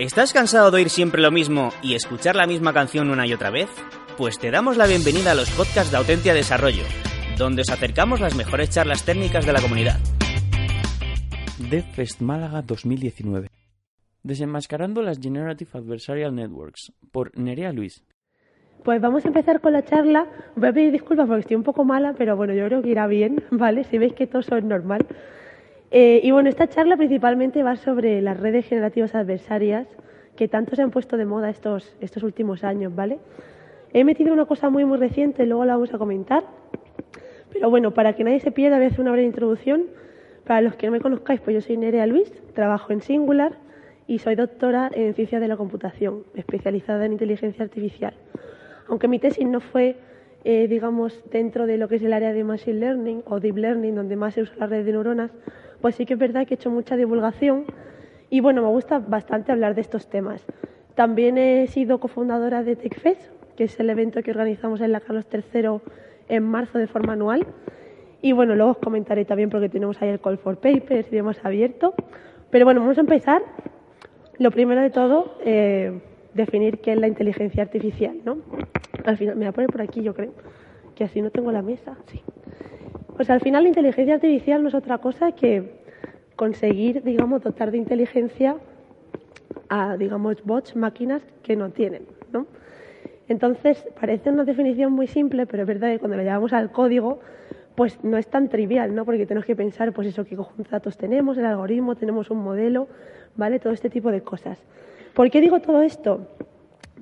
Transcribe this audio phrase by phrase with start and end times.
[0.00, 3.50] ¿Estás cansado de oír siempre lo mismo y escuchar la misma canción una y otra
[3.50, 3.68] vez?
[4.16, 6.84] Pues te damos la bienvenida a los podcasts de Autentia Desarrollo,
[7.36, 9.98] donde os acercamos las mejores charlas técnicas de la comunidad.
[11.68, 13.48] DevFest Málaga 2019
[14.22, 18.02] Desenmascarando las Generative Adversarial Networks por Nerea Luis
[18.82, 20.26] Pues vamos a empezar con la charla.
[20.56, 23.06] Voy a pedir disculpas porque estoy un poco mala, pero bueno, yo creo que irá
[23.06, 23.84] bien, ¿vale?
[23.84, 25.06] Si veis que todo es normal.
[25.90, 29.88] Eh, y bueno, esta charla principalmente va sobre las redes generativas adversarias
[30.36, 33.18] que tanto se han puesto de moda estos, estos últimos años, ¿vale?
[33.92, 36.44] He metido una cosa muy, muy reciente, luego la vamos a comentar.
[37.52, 39.86] Pero bueno, para que nadie se pierda, voy a hacer una breve introducción.
[40.46, 43.58] Para los que no me conozcáis, pues yo soy Nerea Luis, trabajo en Singular
[44.06, 48.14] y soy doctora en Ciencias de la Computación, especializada en Inteligencia Artificial.
[48.88, 49.96] Aunque mi tesis no fue,
[50.44, 53.94] eh, digamos, dentro de lo que es el área de Machine Learning o Deep Learning,
[53.94, 55.30] donde más se usa la red de neuronas,
[55.80, 57.64] pues sí que es verdad que he hecho mucha divulgación
[58.30, 60.44] y bueno, me gusta bastante hablar de estos temas.
[60.94, 65.26] También he sido cofundadora de TechFest, que es el evento que organizamos en la Carlos
[65.32, 65.80] III
[66.28, 67.46] en marzo de forma anual.
[68.22, 71.38] Y bueno, luego os comentaré también porque tenemos ahí el Call for Papers y demás
[71.42, 71.94] abierto.
[72.50, 73.42] Pero bueno, vamos a empezar.
[74.38, 76.00] Lo primero de todo, eh,
[76.34, 78.38] definir qué es la inteligencia artificial, ¿no?
[79.04, 80.32] Al final, me voy a poner por aquí, yo creo,
[80.94, 81.96] que así no tengo la mesa.
[82.06, 82.22] Sí.
[83.20, 85.74] Pues al final la inteligencia artificial no es otra cosa que
[86.36, 88.56] conseguir, digamos, dotar de inteligencia
[89.68, 92.46] a, digamos, bots, máquinas que no tienen, ¿no?
[93.28, 97.20] Entonces, parece una definición muy simple, pero es verdad que cuando le llevamos al código,
[97.74, 99.04] pues no es tan trivial, ¿no?
[99.04, 102.38] Porque tenemos que pensar, pues eso, qué conjunto de datos tenemos, el algoritmo, tenemos un
[102.38, 102.88] modelo,
[103.36, 103.58] ¿vale?
[103.58, 104.58] Todo este tipo de cosas.
[105.12, 106.26] ¿Por qué digo todo esto?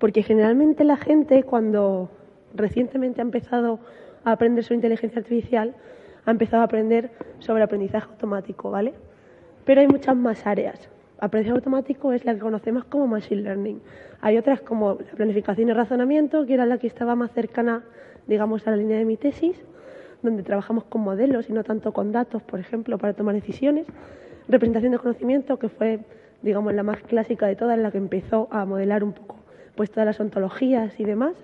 [0.00, 2.10] Porque generalmente la gente, cuando
[2.56, 3.78] recientemente ha empezado
[4.24, 5.76] a aprender su inteligencia artificial,
[6.28, 8.92] ha empezado a aprender sobre aprendizaje automático, ¿vale?
[9.64, 10.90] Pero hay muchas más áreas.
[11.18, 13.80] Aprendizaje automático es la que conocemos como Machine Learning.
[14.20, 17.82] Hay otras como la planificación y razonamiento, que era la que estaba más cercana,
[18.26, 19.56] digamos, a la línea de mi tesis,
[20.22, 23.86] donde trabajamos con modelos y no tanto con datos, por ejemplo, para tomar decisiones.
[24.48, 26.00] Representación de conocimiento, que fue,
[26.42, 29.36] digamos, la más clásica de todas, la que empezó a modelar un poco
[29.76, 31.36] pues todas las ontologías y demás.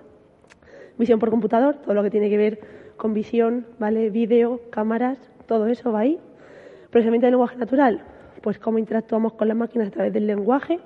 [0.97, 4.09] Visión por computador, todo lo que tiene que ver con visión, ¿vale?
[4.09, 5.17] Vídeo, cámaras,
[5.47, 6.19] todo eso va ahí.
[6.89, 8.01] Procesamiento de lenguaje natural,
[8.41, 10.79] pues cómo interactuamos con las máquinas a través del lenguaje.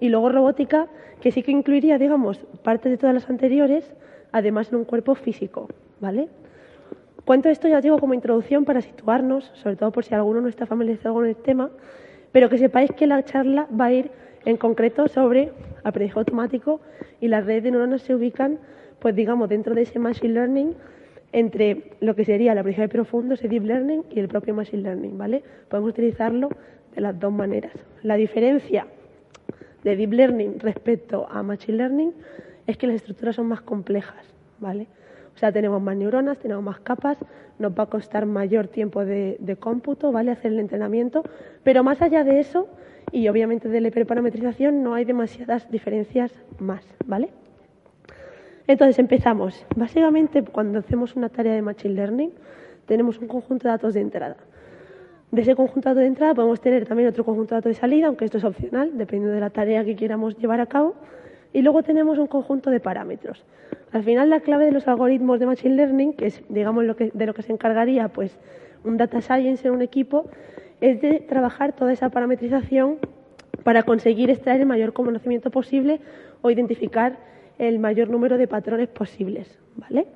[0.00, 0.86] Y luego robótica,
[1.20, 3.92] que sí que incluiría, digamos, parte de todas las anteriores,
[4.32, 5.68] además en un cuerpo físico,
[6.00, 6.28] ¿vale?
[7.24, 10.48] Cuento esto, ya os digo, como introducción para situarnos, sobre todo por si alguno no
[10.48, 11.70] está familiarizado con el tema,
[12.30, 14.10] pero que sepáis que la charla va a ir
[14.44, 15.52] en concreto sobre
[15.82, 16.80] aprendizaje automático
[17.20, 18.58] y las redes de neuronas se ubican,
[19.00, 20.74] pues digamos, dentro de ese machine learning
[21.36, 25.18] entre lo que sería el aprendizaje profundo, ese deep learning y el propio machine learning,
[25.18, 25.44] ¿vale?
[25.68, 26.48] Podemos utilizarlo
[26.94, 27.74] de las dos maneras.
[28.02, 28.86] La diferencia
[29.84, 32.14] de deep learning respecto a machine learning
[32.66, 34.24] es que las estructuras son más complejas,
[34.60, 34.86] ¿vale?
[35.34, 37.18] O sea, tenemos más neuronas, tenemos más capas,
[37.58, 40.30] nos va a costar mayor tiempo de, de cómputo, ¿vale?
[40.30, 41.22] Hacer el entrenamiento,
[41.62, 42.66] pero más allá de eso,
[43.12, 47.28] y obviamente de la hiperparametrización, no hay demasiadas diferencias más, ¿vale?
[48.66, 49.64] Entonces empezamos.
[49.76, 52.32] Básicamente, cuando hacemos una tarea de Machine Learning,
[52.86, 54.36] tenemos un conjunto de datos de entrada.
[55.30, 57.74] De ese conjunto de datos de entrada podemos tener también otro conjunto de datos de
[57.74, 60.94] salida, aunque esto es opcional, dependiendo de la tarea que queramos llevar a cabo.
[61.52, 63.44] Y luego tenemos un conjunto de parámetros.
[63.92, 67.10] Al final, la clave de los algoritmos de Machine Learning, que es digamos lo que,
[67.14, 68.36] de lo que se encargaría pues,
[68.84, 70.28] un data science en un equipo,
[70.80, 72.98] es de trabajar toda esa parametrización
[73.62, 76.00] para conseguir extraer el mayor conocimiento posible
[76.42, 77.16] o identificar
[77.58, 80.06] el mayor número de patrones posibles, ¿vale?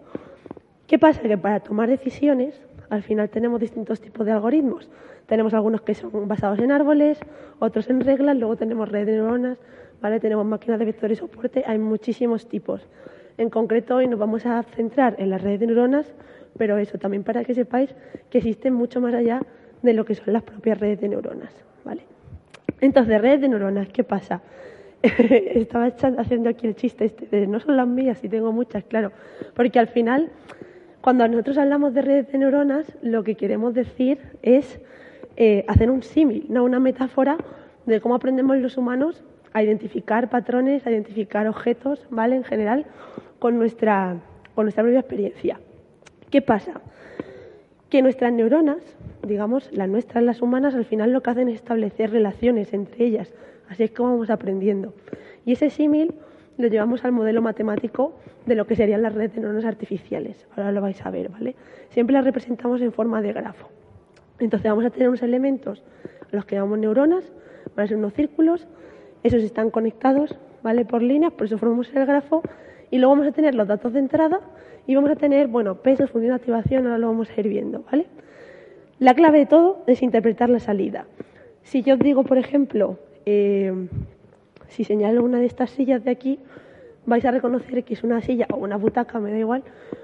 [0.87, 1.23] ¿Qué pasa?
[1.23, 2.61] Que para tomar decisiones,
[2.91, 4.91] al final tenemos distintos tipos de algoritmos.
[5.27, 7.21] Tenemos algunos que son basados en árboles,
[7.61, 9.59] otros en reglas, luego tenemos redes de neuronas,
[10.01, 10.19] ¿vale?
[10.19, 12.87] Tenemos máquinas de vectores y soporte, hay muchísimos tipos.
[13.39, 16.13] En concreto, hoy nos vamos a centrar en las redes de neuronas,
[16.59, 17.95] pero eso también para que sepáis
[18.29, 19.41] que existen mucho más allá
[19.83, 21.55] de lo que son las propias redes de neuronas,
[21.85, 22.03] ¿vale?
[22.81, 24.43] Entonces, redes de neuronas, ¿qué pasa?
[25.03, 29.13] estaba haciendo aquí el chiste este no son las mías y tengo muchas, claro,
[29.55, 30.31] porque al final
[31.01, 34.81] cuando nosotros hablamos de redes de neuronas lo que queremos decir es
[35.37, 37.39] eh, hacer un símil, no una metáfora
[37.87, 42.37] de cómo aprendemos los humanos a identificar patrones, a identificar objetos, ¿vale?
[42.37, 42.87] En general,
[43.39, 44.17] con nuestra,
[44.55, 45.61] con nuestra propia experiencia.
[46.31, 46.81] ¿Qué pasa?
[47.89, 48.79] Que nuestras neuronas,
[49.27, 53.33] digamos, las nuestras, las humanas, al final lo que hacen es establecer relaciones entre ellas.
[53.71, 54.93] Así es como vamos aprendiendo.
[55.47, 56.13] Y ese símil
[56.59, 58.13] lo llevamos al modelo matemático
[58.45, 60.47] de lo que serían las redes de neuronas artificiales.
[60.57, 61.55] Ahora lo vais a ver, ¿vale?
[61.89, 63.69] Siempre las representamos en forma de grafo.
[64.41, 65.85] Entonces vamos a tener unos elementos
[66.33, 67.33] a los que llamamos neuronas,
[67.77, 68.67] van a ser unos círculos,
[69.23, 70.85] esos están conectados, ¿vale?
[70.85, 72.43] Por líneas, por eso formamos el grafo,
[72.91, 74.41] y luego vamos a tener los datos de entrada
[74.87, 77.85] y vamos a tener, bueno, pesos, función de activación, ahora lo vamos a ir viendo,
[77.91, 78.07] ¿vale?
[78.99, 81.07] La clave de todo es interpretar la salida.
[81.63, 83.89] Si yo digo, por ejemplo, eh,
[84.69, 86.39] si señalo una de estas sillas de aquí,
[87.07, 89.63] vais a reconocer que es una silla o una butaca, me da igual,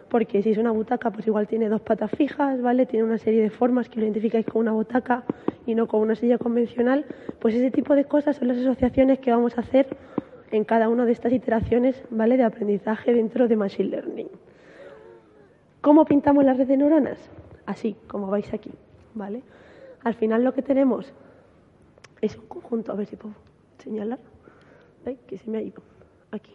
[0.09, 2.87] porque si es una butaca, pues igual tiene dos patas fijas, ¿vale?
[2.87, 5.25] Tiene una serie de formas que lo identificáis con una butaca
[5.67, 7.05] y no con una silla convencional.
[7.41, 9.89] Pues ese tipo de cosas son las asociaciones que vamos a hacer
[10.51, 12.37] en cada una de estas iteraciones, ¿vale?
[12.37, 14.29] De aprendizaje dentro de Machine Learning.
[15.81, 17.19] ¿Cómo pintamos la red de neuronas?
[17.67, 18.73] Así, como vais aquí,
[19.15, 19.43] ¿vale?
[20.03, 21.13] Al final lo que tenemos
[22.21, 23.35] es un conjunto, a ver si puedo
[23.79, 24.19] señalar.
[25.29, 25.83] Que se me ha ido,
[26.33, 26.53] aquí.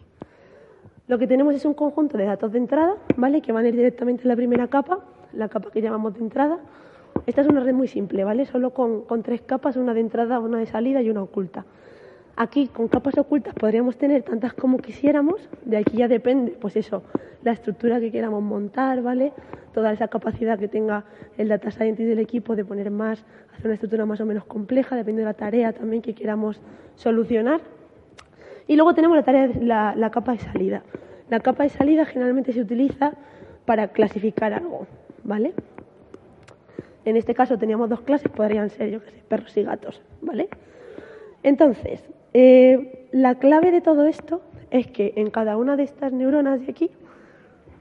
[1.08, 3.40] Lo que tenemos es un conjunto de datos de entrada, ¿vale?
[3.40, 4.98] Que van a ir directamente en la primera capa,
[5.32, 6.58] la capa que llamamos de entrada.
[7.26, 8.44] Esta es una red muy simple, ¿vale?
[8.44, 11.64] Solo con, con tres capas, una de entrada, una de salida y una oculta.
[12.34, 15.48] Aquí, con capas ocultas, podríamos tener tantas como quisiéramos.
[15.64, 17.02] De aquí ya depende, pues eso,
[17.42, 19.32] la estructura que queramos montar, ¿vale?
[19.74, 21.04] Toda esa capacidad que tenga
[21.36, 24.96] el data scientist del equipo de poner más, hacer una estructura más o menos compleja,
[24.96, 26.60] depende de la tarea también que queramos
[26.94, 27.60] solucionar.
[28.66, 30.82] Y luego tenemos la tarea la, la capa de salida.
[31.28, 33.12] La capa de salida generalmente se utiliza
[33.66, 34.86] para clasificar algo,
[35.22, 35.52] ¿vale?
[37.04, 40.48] En este caso teníamos dos clases, podrían ser, yo qué sé, perros y gatos, ¿vale?
[41.42, 42.04] Entonces,
[42.34, 46.70] eh, la clave de todo esto es que en cada una de estas neuronas de
[46.70, 46.90] aquí,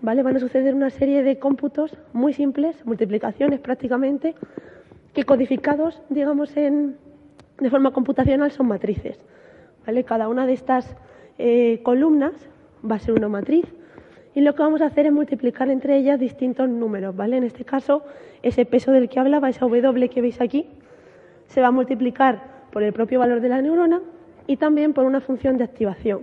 [0.01, 0.23] ¿vale?
[0.23, 4.35] Van a suceder una serie de cómputos muy simples, multiplicaciones prácticamente,
[5.13, 6.97] que codificados, digamos, en,
[7.59, 9.19] de forma computacional son matrices,
[9.85, 10.03] ¿vale?
[10.03, 10.95] Cada una de estas
[11.37, 12.33] eh, columnas
[12.89, 13.65] va a ser una matriz
[14.33, 17.37] y lo que vamos a hacer es multiplicar entre ellas distintos números, ¿vale?
[17.37, 18.03] En este caso,
[18.41, 20.67] ese peso del que hablaba, esa W que veis aquí,
[21.47, 24.01] se va a multiplicar por el propio valor de la neurona
[24.47, 26.21] y también por una función de activación.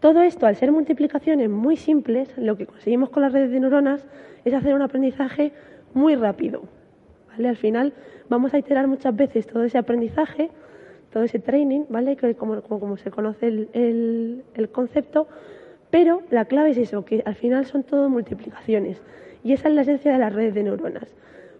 [0.00, 4.06] Todo esto, al ser multiplicaciones muy simples, lo que conseguimos con las redes de neuronas
[4.44, 5.52] es hacer un aprendizaje
[5.94, 6.64] muy rápido.
[7.30, 7.48] ¿vale?
[7.48, 7.94] Al final
[8.28, 10.50] vamos a iterar muchas veces todo ese aprendizaje,
[11.10, 12.16] todo ese training, ¿vale?
[12.16, 15.26] que como, se conoce el, el concepto,
[15.90, 19.00] pero la clave es eso, que al final son todo multiplicaciones.
[19.42, 21.14] Y esa es la esencia de las redes de neuronas.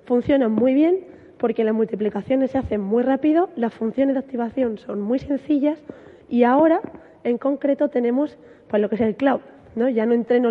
[0.04, 1.04] Funcionan muy bien
[1.44, 5.78] porque las multiplicaciones se hacen muy rápido, las funciones de activación son muy sencillas
[6.26, 6.80] y ahora,
[7.22, 9.42] en concreto, tenemos pues, lo que es el cloud.
[9.76, 9.90] ¿no?
[9.90, 10.48] Ya no entreno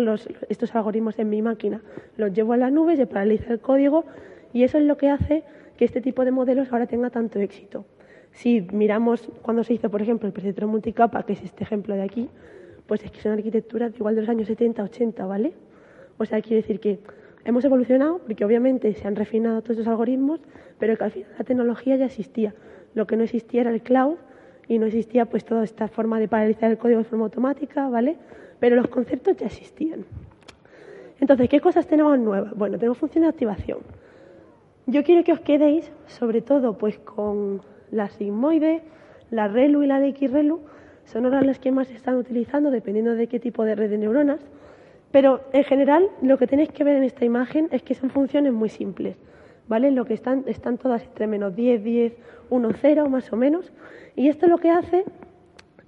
[0.48, 1.80] estos algoritmos en mi máquina,
[2.16, 4.04] los llevo a la nube, se paraliza el código
[4.52, 5.42] y eso es lo que hace
[5.76, 7.86] que este tipo de modelos ahora tenga tanto éxito.
[8.30, 12.02] Si miramos cuando se hizo, por ejemplo, el perceptrón multicapa, que es este ejemplo de
[12.02, 12.28] aquí,
[12.86, 15.54] pues es que son arquitecturas igual de los años 70, 80, ¿vale?
[16.18, 17.00] O sea, quiere decir que
[17.44, 20.40] hemos evolucionado porque obviamente se han refinado todos esos algoritmos,
[20.78, 22.54] pero al final la tecnología ya existía.
[22.94, 24.16] Lo que no existía era el cloud
[24.68, 28.16] y no existía pues toda esta forma de paralizar el código de forma automática, ¿vale?
[28.60, 30.04] Pero los conceptos ya existían.
[31.20, 32.54] Entonces, ¿qué cosas tenemos nuevas?
[32.56, 33.78] Bueno, tenemos función de activación.
[34.86, 38.82] Yo quiero que os quedéis, sobre todo, pues con la sigmoide,
[39.30, 40.60] la ReLU y la DXReLU,
[41.04, 43.98] son ahora las que más se están utilizando dependiendo de qué tipo de red de
[43.98, 44.40] neuronas.
[45.14, 48.52] Pero en general lo que tenéis que ver en esta imagen es que son funciones
[48.52, 49.16] muy simples.
[49.68, 49.92] ¿Vale?
[49.92, 52.14] Lo que están, están todas entre menos 10, 10,
[52.50, 53.72] 1, 0 más o menos.
[54.16, 55.04] Y esto lo que hace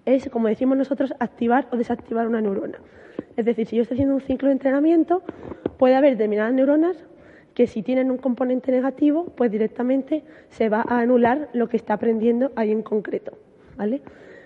[0.04, 2.78] es, como decimos nosotros, activar o desactivar una neurona.
[3.36, 5.24] Es decir, si yo estoy haciendo un ciclo de entrenamiento,
[5.76, 6.96] puede haber determinadas neuronas
[7.52, 11.94] que si tienen un componente negativo, pues directamente se va a anular lo que está
[11.94, 13.36] aprendiendo ahí en concreto.
[13.76, 14.02] ¿Vale?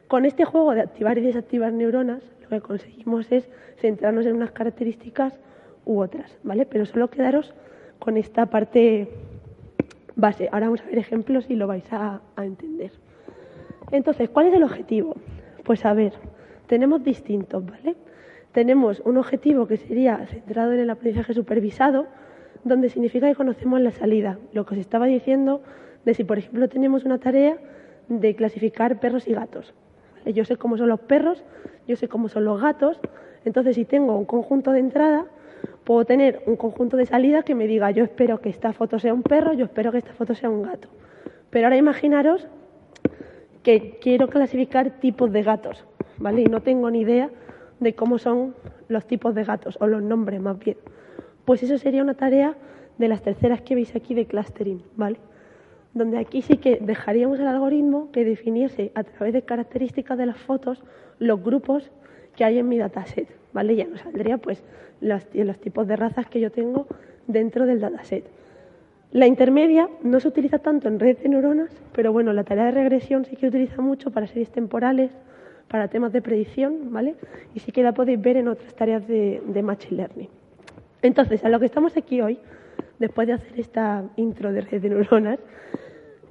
[0.09, 2.23] Con este juego de activar y desactivar neuronas,
[2.57, 5.39] que conseguimos es centrarnos en unas características
[5.85, 6.67] u otras, ¿vale?
[6.67, 7.55] Pero solo quedaros
[7.99, 9.09] con esta parte
[10.17, 10.49] base.
[10.53, 12.93] Ahora vamos a ver ejemplos y lo vais a, a entender.
[13.91, 15.17] Entonces, ¿cuál es el objetivo?
[15.65, 16.13] Pues a ver,
[16.67, 17.97] tenemos distintos, ¿vale?
[18.53, 22.07] Tenemos un objetivo que sería centrado en el aprendizaje supervisado,
[22.65, 24.39] donde significa que conocemos la salida.
[24.53, 25.63] Lo que os estaba diciendo
[26.05, 27.57] de si, por ejemplo, tenemos una tarea
[28.09, 29.73] de clasificar perros y gatos.
[30.27, 31.43] Yo sé cómo son los perros,
[31.91, 33.01] yo sé cómo son los gatos,
[33.45, 35.27] entonces si tengo un conjunto de entrada,
[35.83, 39.13] puedo tener un conjunto de salida que me diga yo espero que esta foto sea
[39.13, 40.89] un perro, yo espero que esta foto sea un gato.
[41.51, 42.47] Pero ahora imaginaros
[43.65, 45.85] que quiero clasificar tipos de gatos,
[46.19, 46.43] ¿vale?
[46.43, 47.29] Y no tengo ni idea
[47.81, 48.55] de cómo son
[48.87, 50.77] los tipos de gatos, o los nombres más bien.
[51.45, 52.55] Pues eso sería una tarea
[52.99, 55.19] de las terceras que veis aquí de clustering, ¿vale?
[55.95, 60.39] Donde aquí sí que dejaríamos el algoritmo que definiese a través de características de las
[60.39, 60.83] fotos
[61.19, 61.91] los grupos
[62.37, 63.75] que hay en mi dataset, ¿vale?
[63.77, 64.63] Ya nos saldría pues
[65.01, 66.87] los, los tipos de razas que yo tengo
[67.27, 68.25] dentro del dataset.
[69.13, 72.71] La intermedia no se utiliza tanto en redes de neuronas, pero bueno, la tarea de
[72.71, 75.11] regresión sí que utiliza mucho para series temporales,
[75.67, 77.17] para temas de predicción, ¿vale?
[77.55, 80.29] Y sí que la podéis ver en otras tareas de, Machine Learning.
[81.03, 82.39] Entonces, a lo que estamos aquí hoy,
[83.01, 85.41] después de hacer esta intro de redes de neuronas,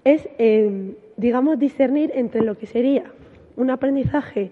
[0.05, 3.11] es, eh, digamos, discernir entre lo que sería
[3.57, 4.51] un aprendizaje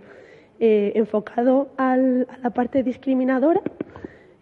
[0.59, 3.61] eh, enfocado a la parte discriminadora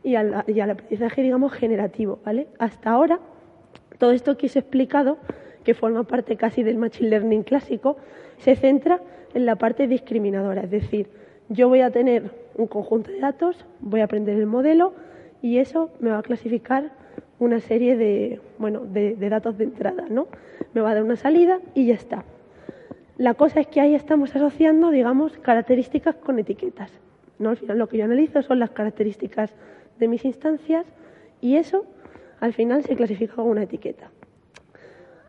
[0.01, 2.47] y al, y al aprendizaje, digamos, generativo, ¿vale?
[2.57, 3.19] Hasta ahora
[3.99, 5.17] todo esto que os he explicado,
[5.63, 7.97] que forma parte casi del Machine Learning clásico,
[8.37, 9.01] se centra
[9.33, 11.09] en la parte discriminadora, es decir,
[11.49, 14.93] yo voy a tener un conjunto de datos, voy a aprender el modelo
[15.41, 16.91] y eso me va a clasificar
[17.39, 20.27] una serie de, bueno, de, datos de entrada, ¿no?
[20.73, 22.23] Me va a dar una salida y ya está.
[23.17, 26.91] La cosa es que ahí estamos asociando, digamos, características con etiquetas.
[27.39, 27.49] ¿no?
[27.49, 29.53] Al final lo que yo analizo son las características
[29.99, 30.85] de mis instancias
[31.41, 31.85] y eso
[32.39, 34.11] al final se clasifica con una etiqueta.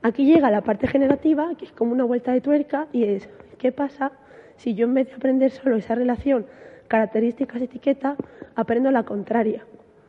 [0.03, 3.73] Aquí llega la parte generativa, que es como una vuelta de tuerca, y es, ¿qué
[3.73, 4.13] pasa
[4.57, 6.47] si yo en vez de aprender solo esa relación
[6.89, 8.17] características-etiqueta,
[8.55, 9.65] aprendo la contraria?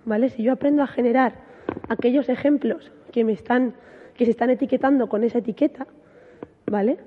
[0.05, 0.29] ¿Vale?
[0.29, 1.46] Si yo aprendo a generar
[1.89, 3.73] aquellos ejemplos que me están
[4.15, 5.85] que se están etiquetando con esa etiqueta,
[6.65, 6.97] ¿vale?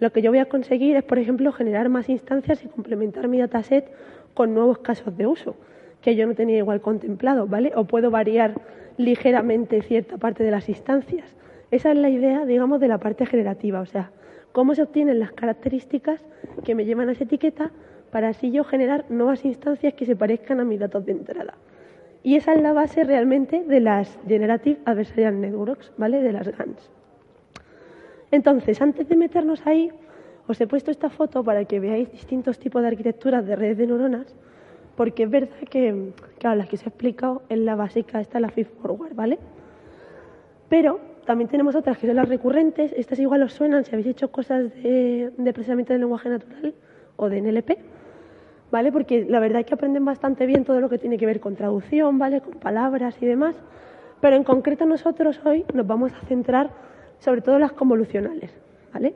[0.00, 3.38] Lo que yo voy a conseguir es, por ejemplo, generar más instancias y complementar mi
[3.38, 3.90] dataset
[4.32, 5.56] con nuevos casos de uso
[6.00, 7.72] que yo no tenía igual contemplado, ¿vale?
[7.76, 8.60] O puedo variar
[8.98, 11.34] ligeramente cierta parte de las instancias.
[11.70, 14.10] Esa es la idea, digamos, de la parte generativa, o sea,
[14.52, 16.20] cómo se obtienen las características
[16.62, 17.70] que me llevan a esa etiqueta
[18.10, 21.54] para así yo generar nuevas instancias que se parezcan a mis datos de entrada.
[22.24, 26.20] Y esa es la base realmente de las Generative Adversarial Networks, ¿vale?
[26.22, 26.90] De las GANs.
[28.32, 29.92] Entonces, antes de meternos ahí,
[30.48, 33.86] os he puesto esta foto para que veáis distintos tipos de arquitecturas de redes de
[33.86, 34.34] neuronas
[34.96, 38.42] porque es verdad que, claro, la que os he explicado es la básica, esta es
[38.42, 39.38] la feed forward, ¿vale?
[40.68, 44.30] Pero también tenemos otras que son las recurrentes, estas igual os suenan si habéis hecho
[44.30, 46.74] cosas de, de procesamiento del lenguaje natural
[47.16, 47.78] o de NLP,
[48.74, 48.90] ¿vale?
[48.90, 51.54] Porque la verdad es que aprenden bastante bien todo lo que tiene que ver con
[51.54, 52.40] traducción, ¿vale?
[52.40, 53.54] Con palabras y demás,
[54.20, 56.70] pero en concreto nosotros hoy nos vamos a centrar
[57.20, 58.50] sobre todo en las convolucionales,
[58.92, 59.14] ¿vale?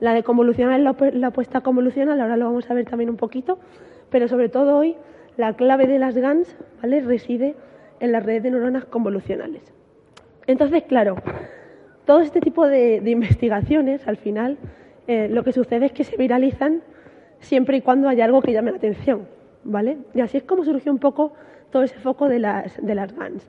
[0.00, 3.60] La de convolucional, la, apuesta convolucional, ahora lo vamos a ver también un poquito,
[4.10, 4.96] pero sobre todo hoy
[5.36, 7.02] la clave de las GANs ¿vale?
[7.02, 7.54] reside
[8.00, 9.62] en las redes de neuronas convolucionales.
[10.48, 11.14] Entonces, claro,
[12.04, 14.58] todo este tipo de, investigaciones, al final,
[15.06, 16.82] eh, lo que sucede es que se viralizan
[17.40, 19.28] siempre y cuando haya algo que llame la atención,
[19.64, 19.98] ¿vale?
[20.14, 21.32] Y así es como surgió un poco
[21.70, 23.48] todo ese foco de las, de las GANs.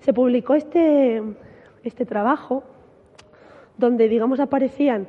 [0.00, 1.22] Se publicó este,
[1.84, 2.64] este trabajo
[3.76, 5.06] donde, digamos, aparecían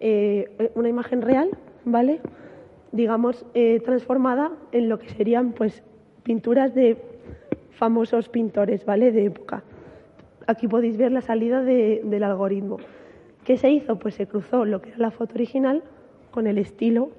[0.00, 1.50] eh, una imagen real,
[1.84, 2.20] ¿vale?
[2.92, 5.82] digamos, eh, transformada en lo que serían pues
[6.22, 6.98] pinturas de
[7.70, 9.10] famosos pintores, ¿vale?
[9.10, 9.64] De época.
[10.46, 12.76] Aquí podéis ver la salida del algoritmo.
[13.44, 13.98] ¿Qué se hizo?
[13.98, 15.82] Pues se cruzó lo que era la foto original
[16.30, 17.10] con el estilo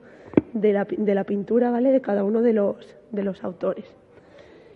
[0.54, 1.92] de la, de la pintura, ¿vale?
[1.92, 3.86] De cada uno de los, de los autores.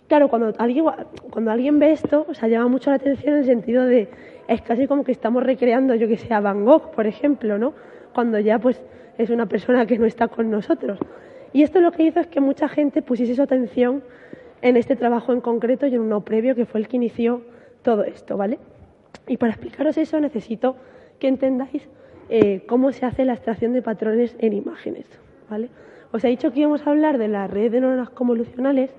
[0.08, 0.86] Claro, cuando alguien,
[1.30, 4.08] cuando alguien ve esto, o sea, llama mucho la atención en el sentido de,
[4.48, 7.74] es casi como que estamos recreando, yo que sé, a Van Gogh, por ejemplo, ¿no?
[8.14, 8.82] Cuando ya, pues,
[9.18, 10.98] es una persona que no está con nosotros.
[11.52, 14.02] Y esto lo que hizo es que mucha gente pusiese su atención
[14.62, 17.42] en este trabajo en concreto y en uno previo que fue el que inició
[17.82, 18.58] todo esto, ¿vale?
[19.26, 20.76] Y para explicaros eso necesito
[21.18, 21.88] que entendáis
[22.28, 25.06] eh, cómo se hace la extracción de patrones en imágenes,
[25.50, 25.70] ¿vale?
[26.12, 28.90] Os he dicho que íbamos a hablar de la red de neuronas convolucionales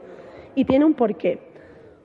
[0.56, 1.39] y tiene un porqué.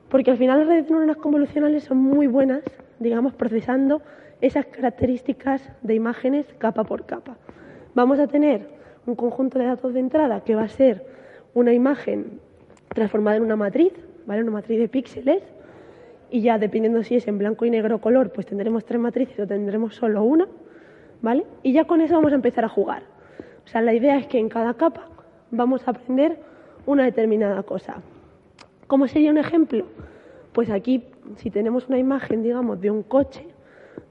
[0.09, 2.63] Porque al final las redes de neuronas convolucionales son muy buenas,
[2.99, 4.03] digamos, procesando
[4.41, 7.37] esas características de imágenes capa por capa
[7.95, 8.69] vamos a tener
[9.07, 11.07] un conjunto de datos de entrada que va a ser
[11.55, 12.41] una imagen
[12.89, 13.93] transformada en una matriz,
[14.27, 14.43] ¿vale?
[14.43, 15.43] Una matriz de píxeles
[16.31, 19.47] y ya dependiendo si es en blanco y negro color, pues tendremos tres matrices o
[19.47, 20.49] tendremos solo una,
[21.23, 21.45] ¿vale?
[21.63, 23.03] Y ya con eso vamos a empezar a jugar.
[23.65, 25.09] O sea, la idea es que en cada capa
[25.51, 26.39] vamos a aprender
[26.87, 27.97] una determinada cosa.
[28.87, 29.87] ¿Cómo sería un ejemplo?
[30.53, 31.05] Pues aquí,
[31.37, 33.47] si tenemos una imagen, digamos, de un coche,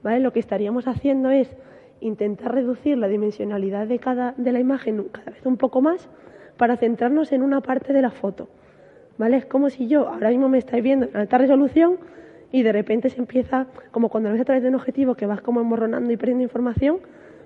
[0.02, 0.20] ¿vale?
[0.20, 1.56] Lo que estaríamos haciendo es
[2.00, 6.08] intentar reducir la dimensionalidad de, cada, de la imagen cada vez un poco más
[6.56, 8.48] para centrarnos en una parte de la foto.
[9.16, 9.36] ¿Vale?
[9.36, 11.98] Es como si yo ahora mismo me estáis viendo en alta resolución
[12.50, 15.40] y de repente se empieza, como cuando ves a través de un objetivo que vas
[15.40, 16.98] como emborronando y perdiendo información,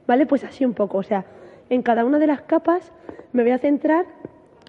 [0.06, 0.26] ¿vale?
[0.26, 1.24] Pues así un poco, o sea,
[1.70, 2.92] en cada una de las capas
[3.32, 4.06] me voy a centrar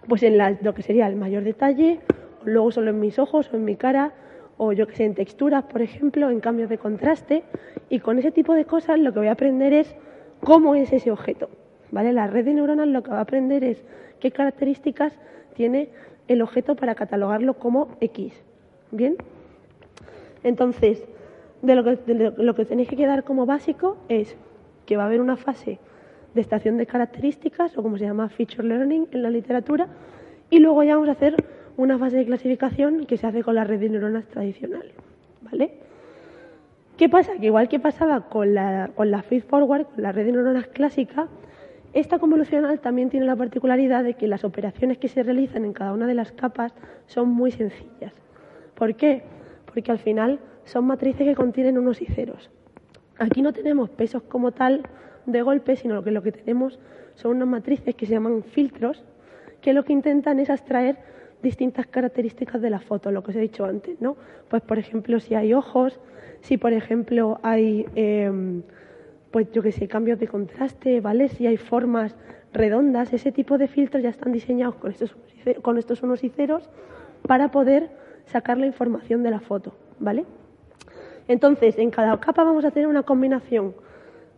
[0.08, 2.00] pues en lo que sería el mayor detalle,
[2.44, 4.12] luego solo en mis ojos o en mi cara,
[4.58, 7.44] o yo que sé, en texturas, por ejemplo, en cambios de contraste,
[7.90, 9.96] y con ese tipo de cosas lo que voy a aprender es
[10.44, 11.50] cómo es ese objeto,
[11.92, 12.12] ¿vale?
[12.12, 13.84] La red de neuronas lo que va a aprender es
[14.20, 15.14] qué características
[15.54, 15.90] tiene
[16.28, 18.34] el objeto para catalogarlo como X,
[18.92, 19.16] ¿bien?
[20.44, 21.04] Entonces,
[21.62, 24.36] de lo que, de lo que tenéis que quedar como básico es
[24.86, 25.80] que va a haber una fase
[26.34, 29.88] de estación de características, o como se llama feature learning en la literatura,
[30.50, 31.36] y luego ya vamos a hacer
[31.78, 34.92] una fase de clasificación que se hace con la red de neuronas tradicional.
[35.42, 35.72] ¿Vale?
[36.98, 37.38] ¿Qué pasa?
[37.40, 40.68] Que igual que pasaba con la, con la feed forward, con la red de neuronas
[40.68, 41.30] clásica,
[41.94, 45.94] esta convolucional también tiene la particularidad de que las operaciones que se realizan en cada
[45.94, 46.74] una de las capas
[47.08, 48.14] son muy sencillas.
[48.76, 49.24] ¿Por qué?
[49.66, 52.52] Porque al final son matrices que contienen unos y ceros.
[53.18, 54.84] Aquí no tenemos pesos como tal
[55.32, 56.80] de golpe, sino que lo que tenemos
[57.16, 59.04] son unas matrices que se llaman filtros,
[59.62, 60.98] que lo que intentan es extraer
[61.42, 64.18] distintas características de la foto, lo que os he dicho antes, ¿no?
[64.50, 66.00] Pues por ejemplo, si hay ojos,
[66.42, 68.64] si por ejemplo hay, em,
[69.32, 71.30] pues yo que sé, cambios de contraste, ¿vale?
[71.30, 72.16] Si hay formas
[72.52, 75.16] redondas, ese tipo de filtros ya están diseñados con estos,
[75.62, 76.70] con estos unos y ceros
[77.28, 77.90] para poder
[78.26, 80.26] sacar la información de la foto, ¿vale?
[81.28, 83.76] Entonces, en cada capa vamos a tener una combinación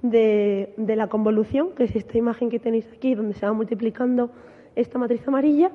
[0.02, 4.32] de, la convolución, que es esta imagen que tenéis aquí, donde se va multiplicando
[4.76, 5.72] esta matriz amarilla,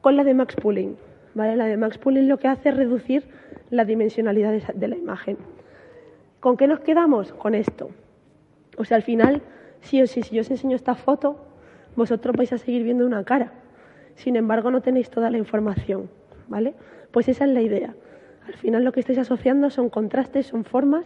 [0.00, 0.96] con la de Max Pooling.
[1.34, 1.56] ¿vale?
[1.56, 3.24] La de Max Pooling lo que hace es reducir
[3.70, 5.36] la dimensionalidad de, la imagen.
[6.40, 7.32] ¿Con qué nos quedamos?
[7.32, 7.90] Con esto.
[8.76, 9.42] O sea, al final,
[9.80, 11.36] sí o sí, si yo os enseño esta foto,
[11.96, 13.52] vosotros vais a seguir viendo una cara.
[14.14, 16.08] Sin embargo, no tenéis toda la información.
[16.48, 16.74] ¿vale?
[17.10, 17.94] Pues esa es la idea.
[18.46, 21.04] Al final lo que estáis asociando son contrastes, son formas,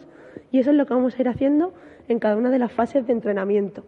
[0.53, 1.73] y eso es lo que vamos a ir haciendo
[2.09, 3.85] en cada una de las fases de entrenamiento.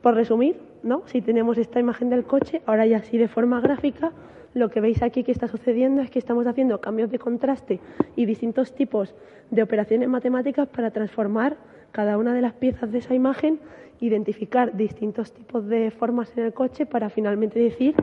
[0.00, 1.02] Por resumir, ¿no?
[1.06, 4.12] si tenemos esta imagen del coche, ahora ya así de forma gráfica,
[4.54, 7.80] lo que veis aquí que está sucediendo es que estamos haciendo cambios de contraste
[8.14, 9.14] y distintos tipos
[9.50, 11.58] de operaciones matemáticas para transformar
[11.92, 13.60] cada una de las piezas de esa imagen,
[14.00, 17.94] identificar distintos tipos de formas en el coche para finalmente decir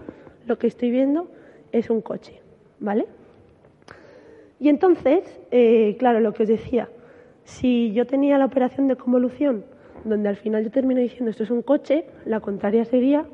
[0.45, 1.27] lo que estoy viendo
[1.71, 2.39] es un coche.
[2.79, 3.07] ¿Vale?
[4.63, 6.87] Y entonces, eh, claro, lo que os decía,
[7.43, 9.65] si yo tenía la operación de convolución,
[10.05, 13.25] donde al final yo termino diciendo esto es un coche, la contraria sería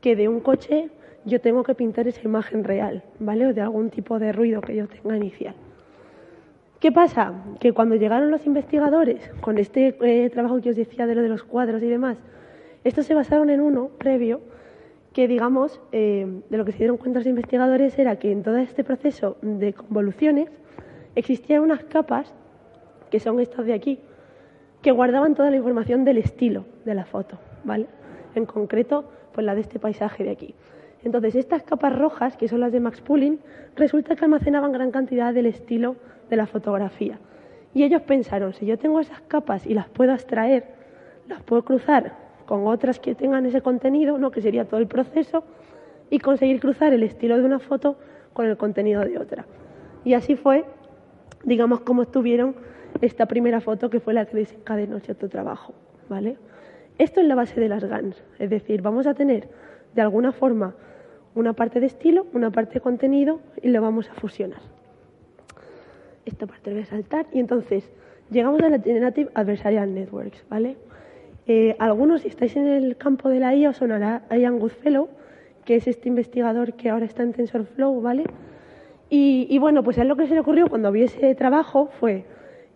[0.00, 0.90] que de un coche
[1.24, 3.48] yo tengo que pintar esa imagen real, ¿vale?
[3.48, 5.56] O de algún tipo de ruido que yo tenga inicial.
[6.78, 7.34] ¿Qué pasa?
[7.58, 11.30] Que cuando llegaron los investigadores con este eh, trabajo que os decía de lo de
[11.30, 12.16] los cuadros y demás,
[12.84, 14.40] estos se basaron en uno previo
[15.12, 18.58] que, digamos, eh, de lo que se dieron cuenta los investigadores era que en todo
[18.58, 20.48] este proceso de convoluciones
[21.14, 22.34] existían unas capas
[23.10, 23.98] que son estas de aquí,
[24.82, 27.86] que guardaban toda la información del estilo de la foto, ¿vale?
[28.34, 30.54] En concreto, pues la de este paisaje de aquí.
[31.02, 33.40] Entonces, estas capas rojas, que son las de Max Pooling,
[33.76, 35.96] resulta que almacenaban gran cantidad del estilo
[36.28, 37.18] de la fotografía.
[37.74, 40.64] Y ellos pensaron, si yo tengo esas capas y las puedo extraer,
[41.28, 42.14] las puedo cruzar
[42.46, 44.30] con otras que tengan ese contenido, ¿no?
[44.30, 45.44] que sería todo el proceso,
[46.10, 47.96] y conseguir cruzar el estilo de una foto
[48.32, 49.46] con el contenido de otra.
[50.04, 50.64] Y así fue,
[51.44, 52.54] digamos, como estuvieron
[53.00, 55.74] esta primera foto que fue la que desencadenó cierto trabajo,
[56.08, 56.36] ¿vale?
[56.98, 59.48] Esto es la base de las GANs, es decir, vamos a tener
[59.94, 60.74] de alguna forma
[61.34, 64.60] una parte de estilo, una parte de contenido y lo vamos a fusionar.
[66.26, 67.90] Esta parte la voy a saltar y entonces
[68.30, 70.76] llegamos a la Generative Adversarial Networks, ¿vale?
[71.46, 75.08] Eh, algunos, si estáis en el campo de la IA, os sonará Ian Goodfellow,
[75.64, 78.24] que es este investigador que ahora está en TensorFlow, ¿vale?
[79.12, 82.24] Y, bueno, pues a él lo que se le ocurrió cuando vi ese trabajo fue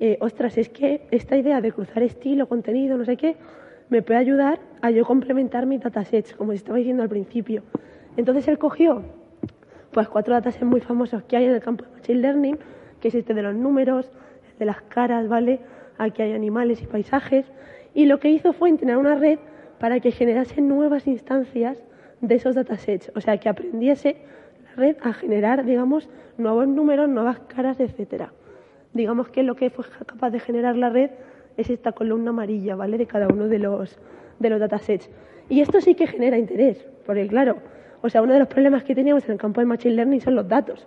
[0.01, 3.37] eh, ostras, es que esta idea de cruzar estilo, contenido, no sé qué,
[3.89, 7.63] me puede ayudar a yo complementar mis datasets, como estaba diciendo al principio.
[8.17, 9.03] Entonces él cogió
[9.93, 12.59] pues cuatro datasets muy famosos que hay en el campo de Machine Learning,
[13.01, 14.11] que es este de los números,
[14.59, 15.61] de las caras, ¿vale?
[15.99, 17.47] Aquí hay animales y paisajes.
[17.95, 19.39] Y lo que hizo fue entrenar una red
[19.79, 21.79] para que generase nuevas instancias
[22.21, 24.17] de esos datasets, o sea, que aprendiese
[24.77, 26.09] red a generar, digamos,
[26.39, 28.33] nuevos números, nuevas caras, etcétera
[28.95, 31.11] digamos que lo que fue capaz de generar la red
[31.57, 32.97] es esta columna amarilla, ¿vale?
[32.97, 33.99] De cada uno de los,
[34.39, 35.11] de los datasets.
[35.49, 37.59] Y esto sí que genera interés, porque claro,
[38.01, 40.37] o sea, uno de los problemas que teníamos en el campo de Machine Learning son
[40.37, 40.87] los datos.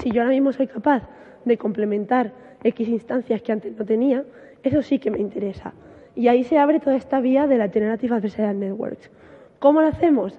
[0.00, 1.02] Si yo ahora mismo soy capaz
[1.44, 4.24] de complementar X instancias que antes no tenía,
[4.62, 5.74] eso sí que me interesa.
[6.14, 9.10] Y ahí se abre toda esta vía de la Generative Adversarial Networks.
[9.58, 10.38] ¿Cómo lo hacemos?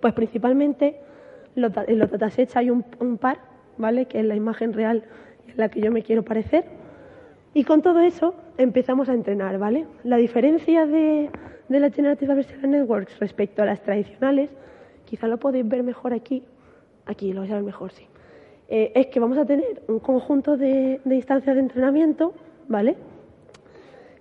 [0.00, 1.00] Pues principalmente
[1.56, 3.38] en los datasets hay un, un par,
[3.78, 4.06] ¿vale?
[4.06, 5.04] Que es la imagen real
[5.48, 6.64] en la que yo me quiero parecer.
[7.54, 9.86] Y con todo eso empezamos a entrenar, ¿vale?
[10.04, 11.30] La diferencia de,
[11.68, 14.50] de las Generative Adversarial Networks respecto a las tradicionales,
[15.04, 16.44] quizá lo podéis ver mejor aquí,
[17.06, 18.06] aquí lo vais a ver mejor, sí,
[18.68, 22.32] eh, es que vamos a tener un conjunto de, de instancias de entrenamiento,
[22.68, 22.96] ¿vale?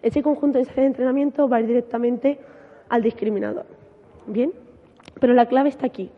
[0.01, 2.39] Ese conjunto de instancias de entrenamiento va a ir directamente
[2.89, 3.65] al discriminador,
[4.27, 4.51] ¿bien?
[5.19, 6.09] Pero la clave está aquí.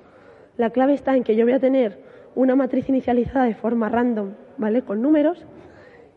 [0.57, 1.99] La clave está en que yo voy a tener
[2.35, 4.81] una matriz inicializada de forma random, ¿vale?
[4.81, 5.45] Con números.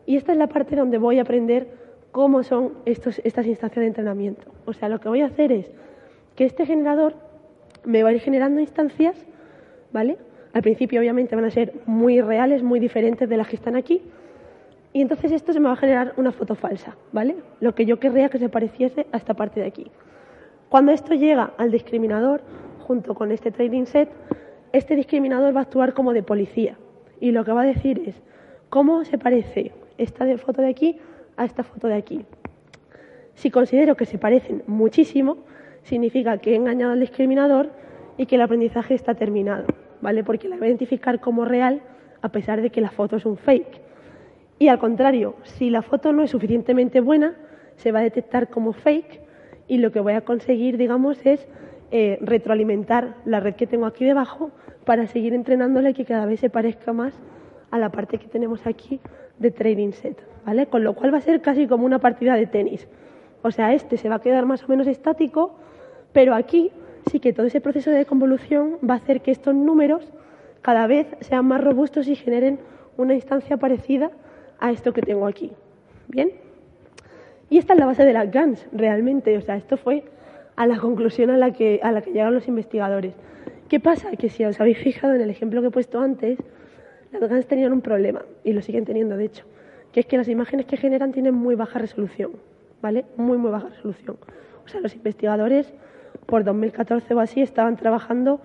[0.05, 1.67] Y esta es la parte donde voy a aprender
[2.11, 4.51] cómo son estos, estas instancias de entrenamiento.
[4.65, 5.71] O sea, lo que voy a hacer es
[6.35, 7.15] que este generador
[7.83, 9.15] me va a ir generando instancias,
[9.91, 10.17] ¿vale?
[10.53, 14.01] Al principio, obviamente, van a ser muy reales, muy diferentes de las que están aquí.
[14.93, 17.35] Y entonces esto se me va a generar una foto falsa, ¿vale?
[17.59, 19.91] Lo que yo querría que se pareciese a esta parte de aquí.
[20.69, 22.41] Cuando esto llega al discriminador,
[22.87, 24.09] junto con este trading set,
[24.71, 26.77] este discriminador va a actuar como de policía.
[27.19, 28.15] Y lo que va a decir es
[28.69, 30.99] cómo se parece esta foto de aquí
[31.35, 32.25] a esta foto de aquí.
[33.33, 35.37] Si considero que se parecen muchísimo,
[35.83, 37.71] significa que he engañado al discriminador
[38.17, 39.65] y que el aprendizaje está terminado,
[40.01, 40.23] ¿vale?
[40.23, 41.81] Porque la voy a identificar como real
[42.21, 43.81] a pesar de que la foto es un fake.
[44.59, 47.35] Y al contrario, si la foto no es suficientemente buena,
[47.75, 49.21] se va a detectar como fake
[49.67, 51.47] y lo que voy a conseguir, digamos, es
[51.91, 54.51] eh, retroalimentar la red que tengo aquí debajo
[54.85, 57.13] para seguir entrenándole y que cada vez se parezca más
[57.71, 58.99] a la parte que tenemos aquí
[59.39, 60.67] de trading set, ¿vale?
[60.67, 62.87] Con lo cual va a ser casi como una partida de tenis.
[63.41, 65.55] O sea, este se va a quedar más o menos estático,
[66.11, 66.71] pero aquí
[67.09, 70.11] sí que todo ese proceso de convolución va a hacer que estos números
[70.61, 72.59] cada vez sean más robustos y generen
[72.97, 74.11] una instancia parecida
[74.59, 75.51] a esto que tengo aquí.
[76.07, 76.31] ¿Bien?
[77.49, 79.37] Y esta es la base de las GANs, realmente.
[79.37, 80.03] O sea, esto fue
[80.57, 83.13] a la conclusión a la que, llegaron los investigadores.
[83.69, 84.11] ¿Qué pasa?
[84.11, 86.39] Que si os habéis fijado en el ejemplo que he puesto antes,
[87.11, 89.45] las GANs tenían un problema, y lo siguen teniendo de hecho,
[89.93, 92.31] que es que las imágenes que generan tienen muy baja resolución,
[92.81, 93.05] ¿vale?
[93.17, 94.17] Muy, muy baja resolución.
[94.65, 95.71] O sea, los investigadores
[96.25, 98.41] por 2014 o así estaban trabajando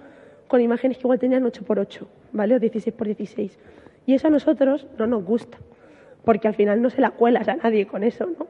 [0.48, 2.57] con imágenes que igual tenían 8x8, ¿vale?
[2.57, 3.53] O 16x16.
[4.05, 5.57] Y eso a nosotros no nos gusta,
[6.25, 8.46] porque al final no se la cuelas a nadie con eso, ¿no?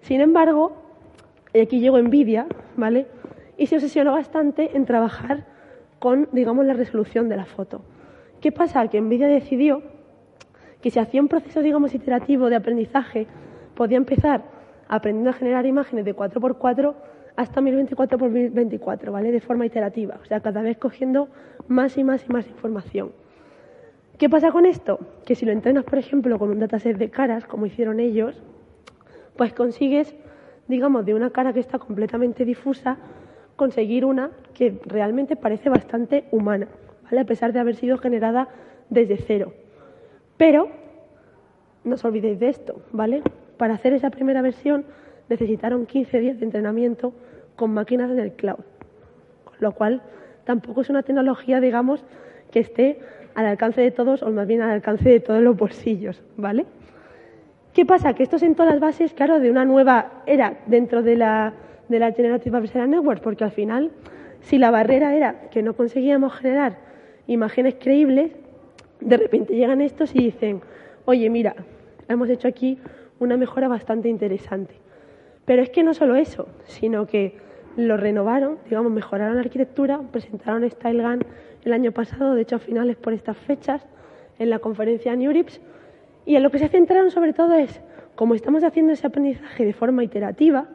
[0.00, 0.87] Sin embargo,
[1.54, 3.06] aquí llegó Nvidia, ¿vale?
[3.56, 5.46] Y se obsesionó bastante en trabajar
[5.98, 7.82] con, digamos, la resolución de la foto.
[8.40, 8.86] ¿Qué pasa?
[8.88, 9.82] Que Nvidia decidió
[10.80, 13.26] que si hacía un proceso, digamos, iterativo de aprendizaje,
[13.74, 14.42] podía empezar
[14.88, 16.94] aprendiendo a generar imágenes de 4x4
[17.36, 19.32] hasta 1024x24, ¿vale?
[19.32, 21.28] De forma iterativa, o sea, cada vez cogiendo
[21.68, 23.12] más y más y más información.
[24.18, 24.98] ¿Qué pasa con esto?
[25.24, 28.42] Que si lo entrenas, por ejemplo, con un dataset de caras, como hicieron ellos,
[29.36, 30.16] pues consigues,
[30.68, 32.98] digamos, de una cara que está completamente difusa,
[33.56, 36.68] conseguir una que realmente parece bastante humana,
[37.04, 37.20] ¿vale?
[37.20, 38.48] A pesar de haber sido generada
[38.90, 39.52] desde cero.
[40.36, 40.68] Pero
[41.84, 43.22] no os olvidéis de esto, ¿vale?
[43.56, 44.84] Para hacer esa primera versión
[45.28, 47.12] necesitaron 15 días de entrenamiento
[47.56, 48.64] con máquinas en el cloud,
[49.44, 50.02] con lo cual
[50.44, 52.04] tampoco es una tecnología, digamos,
[52.50, 53.00] que esté
[53.34, 56.66] al alcance de todos o más bien al alcance de todos los bolsillos, ¿vale?
[57.78, 58.12] ¿Qué pasa?
[58.12, 61.54] Que esto sentó las bases, claro, de una nueva era dentro de la,
[61.88, 63.92] de la Generative Adversarial Network, porque al final,
[64.40, 66.78] si la barrera era que no conseguíamos generar
[67.28, 68.32] imágenes creíbles,
[68.98, 70.60] de repente llegan estos y dicen,
[71.04, 71.54] oye, mira,
[72.08, 72.80] hemos hecho aquí
[73.20, 74.74] una mejora bastante interesante.
[75.44, 77.36] Pero es que no solo eso, sino que
[77.76, 81.20] lo renovaron, digamos, mejoraron la arquitectura, presentaron StyleGAN
[81.64, 83.86] el año pasado, de hecho a finales por estas fechas,
[84.40, 85.60] en la conferencia NeurIPS,
[86.28, 87.80] y en lo que se centraron sobre todo es,
[88.14, 90.68] como estamos haciendo ese aprendizaje de forma iterativa,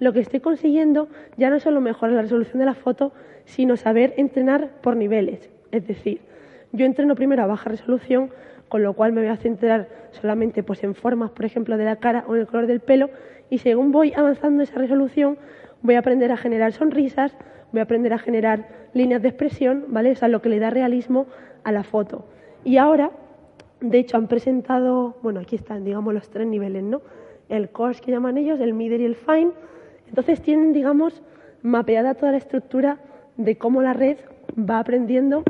[0.00, 3.14] lo que estoy consiguiendo ya no solo mejorar la resolución de la foto,
[3.46, 5.48] sino saber entrenar por niveles.
[5.72, 6.20] Es decir,
[6.72, 8.28] yo entreno primero a baja resolución,
[8.68, 11.96] con lo cual me voy a centrar solamente pues, en formas, por ejemplo, de la
[11.96, 13.08] cara o en el color del pelo,
[13.48, 15.38] y según voy avanzando esa resolución,
[15.80, 17.34] voy a aprender a generar sonrisas,
[17.72, 20.10] voy a aprender a generar líneas de expresión, ¿vale?
[20.10, 21.28] Eso es lo que le da realismo
[21.64, 22.28] a la foto.
[22.62, 23.10] Y ahora
[23.80, 27.00] de hecho, han presentado, bueno, aquí están, digamos, los tres niveles, ¿no?
[27.48, 29.52] El coarse que llaman ellos, el middle y el fine.
[30.08, 31.22] Entonces tienen, digamos,
[31.62, 32.98] mapeada toda la estructura
[33.36, 34.18] de cómo la red
[34.58, 35.44] va aprendiendo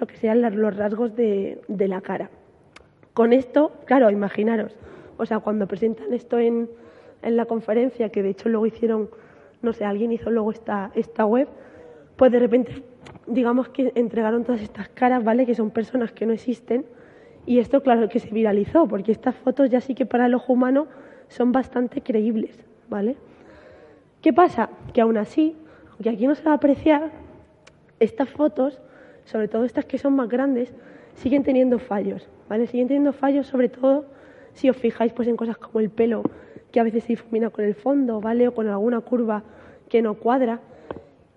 [0.00, 2.30] lo que sean los rasgos de, de la cara.
[3.14, 4.76] Con esto, claro, imaginaros,
[5.16, 6.68] o sea, cuando presentan esto en,
[7.22, 9.10] en la conferencia, que de hecho luego hicieron,
[9.60, 11.48] no sé, alguien hizo luego esta, esta web,
[12.16, 12.82] pues de repente,
[13.26, 15.46] digamos que entregaron todas estas caras, ¿vale?
[15.46, 16.84] Que son personas que no existen,
[17.46, 20.52] y esto, claro, que se viralizó, porque estas fotos ya sí que para el ojo
[20.52, 20.86] humano
[21.28, 23.16] son bastante creíbles, ¿vale?
[24.20, 24.70] ¿Qué pasa?
[24.92, 25.56] Que aún así,
[25.90, 27.10] aunque aquí no se va a apreciar,
[27.98, 28.80] estas fotos,
[29.24, 30.74] sobre todo estas que son más grandes,
[31.14, 32.66] siguen teniendo fallos, ¿vale?
[32.66, 34.06] Siguen teniendo fallos sobre todo
[34.54, 36.22] si os fijáis pues en cosas como el pelo,
[36.70, 38.48] que a veces se difumina con el fondo, ¿vale?
[38.48, 39.42] O con alguna curva
[39.88, 40.60] que no cuadra.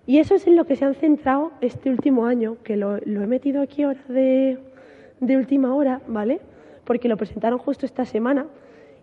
[0.08, 3.28] Y eso es en lo que se han centrado este último año, que lo, he
[3.28, 4.60] metido aquí ahora de,
[5.20, 6.40] de última hora, ¿vale?
[6.84, 8.46] Porque lo presentaron justo esta semana.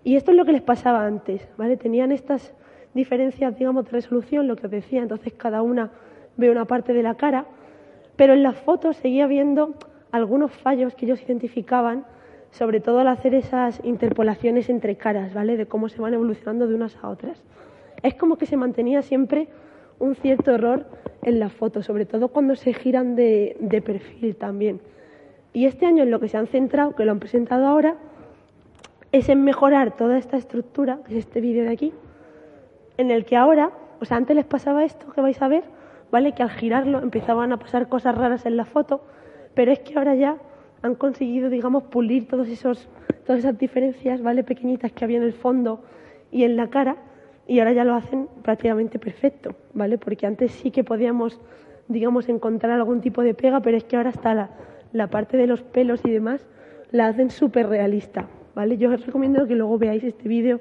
[0.04, 1.76] Y esto es lo que les pasaba antes, ¿vale?
[1.76, 2.54] Tenían estas
[2.94, 5.90] diferencias, digamos, de resolución, lo que os decía, entonces cada una
[6.36, 7.46] ve una parte de la cara,
[8.16, 9.74] pero en las fotos seguía viendo
[10.10, 12.04] algunos fallos que ellos identificaban,
[12.50, 15.56] sobre todo al hacer esas interpolaciones entre caras, ¿vale?
[15.56, 17.42] De cómo se van evolucionando de unas a otras.
[18.02, 19.48] Es como que se mantenía siempre
[19.98, 20.86] un cierto error
[21.22, 24.80] en la foto, sobre todo cuando se giran de, perfil también.
[25.52, 27.96] Y este año en lo que se han centrado, que lo han presentado ahora,
[29.12, 31.92] es en mejorar toda esta estructura, que es este vídeo de aquí,
[32.96, 35.64] en el que ahora, o sea, antes les pasaba esto que vais a ver,
[36.10, 36.32] ¿vale?
[36.32, 39.02] Que al girarlo empezaban a pasar cosas raras en la foto,
[39.54, 40.38] pero es que ahora ya
[40.80, 42.88] han conseguido, digamos, pulir todos esos,
[43.26, 44.44] todas esas diferencias, ¿vale?
[44.44, 45.82] Pequeñitas que había en el fondo
[46.30, 46.96] y en la cara
[47.46, 49.98] y ahora ya lo hacen prácticamente perfecto, ¿vale?
[49.98, 51.40] Porque antes sí que podíamos,
[51.88, 54.50] digamos, encontrar algún tipo de pega, pero es que ahora está la,
[54.92, 56.46] la parte de los pelos y demás,
[56.90, 58.76] la hacen súper realista, ¿vale?
[58.76, 60.60] Yo os recomiendo que luego veáis este vídeo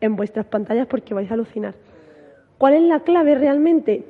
[0.00, 1.74] en vuestras pantallas porque vais a alucinar.
[2.58, 4.04] ¿Cuál es la clave realmente?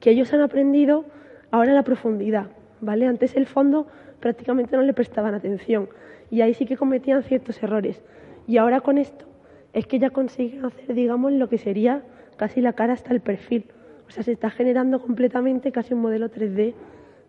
[0.00, 1.04] Que ellos han aprendido
[1.50, 2.46] ahora la profundidad,
[2.80, 3.06] ¿vale?
[3.06, 3.86] Antes el fondo
[4.20, 5.88] prácticamente no le prestaban atención
[6.30, 8.02] y ahí sí que cometían ciertos errores.
[8.46, 9.26] Y ahora con esto
[9.72, 12.02] es que ya consiguen hacer, digamos, lo que sería
[12.36, 13.66] casi la cara hasta el perfil.
[14.06, 16.74] O sea, se está generando completamente casi un modelo 3D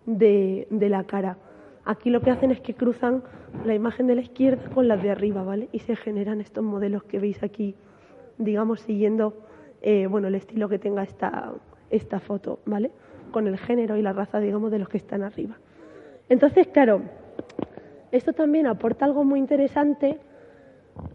[0.06, 1.38] de, de la cara.
[1.86, 3.24] Aquí lo que hacen es que cruzan
[3.65, 5.69] la imagen de la izquierda con la de arriba, ¿vale?
[5.72, 7.76] Y se generan estos modelos que veis aquí,
[8.38, 9.34] digamos, siguiendo
[9.82, 11.54] eh, bueno, el estilo que tenga esta,
[11.89, 12.91] esta foto, ¿vale?
[13.32, 15.58] Con el género y la raza, digamos, de los que están arriba.
[16.30, 17.02] Entonces, claro,
[18.12, 20.19] esto también aporta algo muy interesante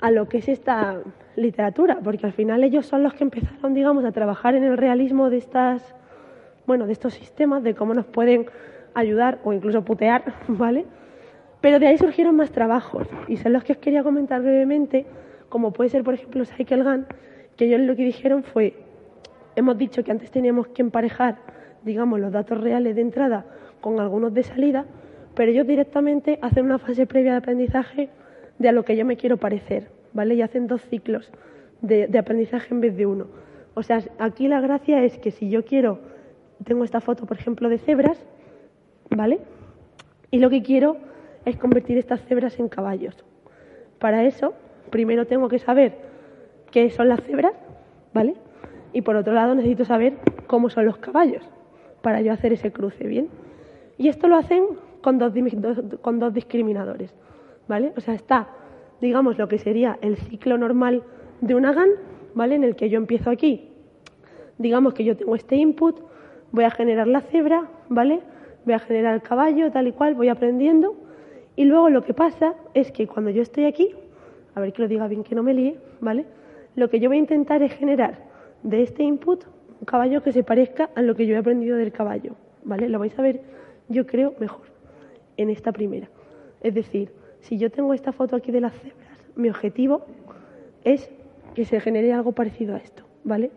[0.01, 1.01] a lo que es esta
[1.37, 5.31] literatura, porque al final ellos son los que empezaron, digamos, a trabajar en el realismo
[5.31, 5.95] de estas,
[6.67, 8.47] bueno, de estos sistemas, de cómo nos pueden
[8.95, 10.87] ayudar o incluso putear, ¿vale?
[11.61, 15.07] Pero de ahí surgieron más trabajos y son los que os quería comentar brevemente,
[15.49, 17.07] como puede ser, por ejemplo, Cycle Gun,
[17.57, 18.75] que ellos lo que dijeron fue,
[19.57, 21.39] hemos dicho que antes teníamos que emparejar,
[21.83, 23.45] digamos, los datos reales de entrada
[23.81, 24.85] con algunos de salida,
[25.35, 28.09] pero ellos directamente hacen una fase previa de aprendizaje
[28.59, 30.35] de a lo que yo me quiero parecer, ¿vale?
[30.35, 31.31] Y hacen dos ciclos
[31.81, 33.27] de, aprendizaje en vez de uno.
[33.75, 36.01] O sea, aquí la gracia es que si yo quiero,
[36.65, 38.19] tengo esta foto, por ejemplo, de cebras,
[39.11, 39.41] ¿vale?
[40.31, 40.97] Y lo que quiero
[41.45, 43.25] es convertir estas cebras en caballos.
[43.99, 44.55] Para eso,
[44.91, 45.97] primero tengo que saber
[46.71, 47.55] qué son las cebras,
[48.13, 48.35] ¿vale?
[48.93, 50.15] Y por otro lado, necesito saber
[50.47, 51.43] cómo son los caballos
[52.03, 53.29] para yo hacer ese cruce, ¿bien?
[53.97, 54.65] Y esto lo hacen
[55.03, 55.33] con dos,
[56.01, 57.13] con dos discriminadores.
[57.69, 57.93] ¿vale?
[57.97, 58.49] O sea, está,
[59.01, 61.05] digamos, lo que sería el ciclo normal
[61.41, 61.91] de una GAN,
[62.35, 62.57] ¿vale?
[62.57, 63.71] En el que yo empiezo aquí,
[64.57, 66.01] digamos que yo tengo este input,
[66.51, 68.21] voy a generar la cebra, ¿vale?
[68.69, 70.95] Voy a generar el caballo, tal y cual, voy aprendiendo.
[71.57, 73.95] Y luego lo que pasa es que cuando yo estoy aquí,
[74.55, 76.27] a ver que lo diga bien que no me líe, ¿vale?
[76.77, 78.19] Lo que yo voy a intentar es generar
[78.63, 79.47] de este input
[79.81, 82.91] un caballo que se parezca a lo que yo he aprendido del caballo, ¿vale?
[82.91, 83.41] Lo vais a ver,
[83.89, 84.67] yo creo, mejor
[85.39, 86.11] en esta primera.
[86.61, 90.05] Es decir, si yo tengo esta foto aquí de las cebras, mi objetivo
[90.85, 91.11] es
[91.55, 93.51] que se genere algo parecido a esto, ¿vale?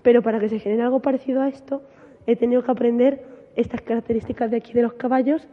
[0.00, 1.82] Pero para que se genere algo parecido a esto,
[2.26, 5.46] he tenido que aprender estas características de aquí de los caballos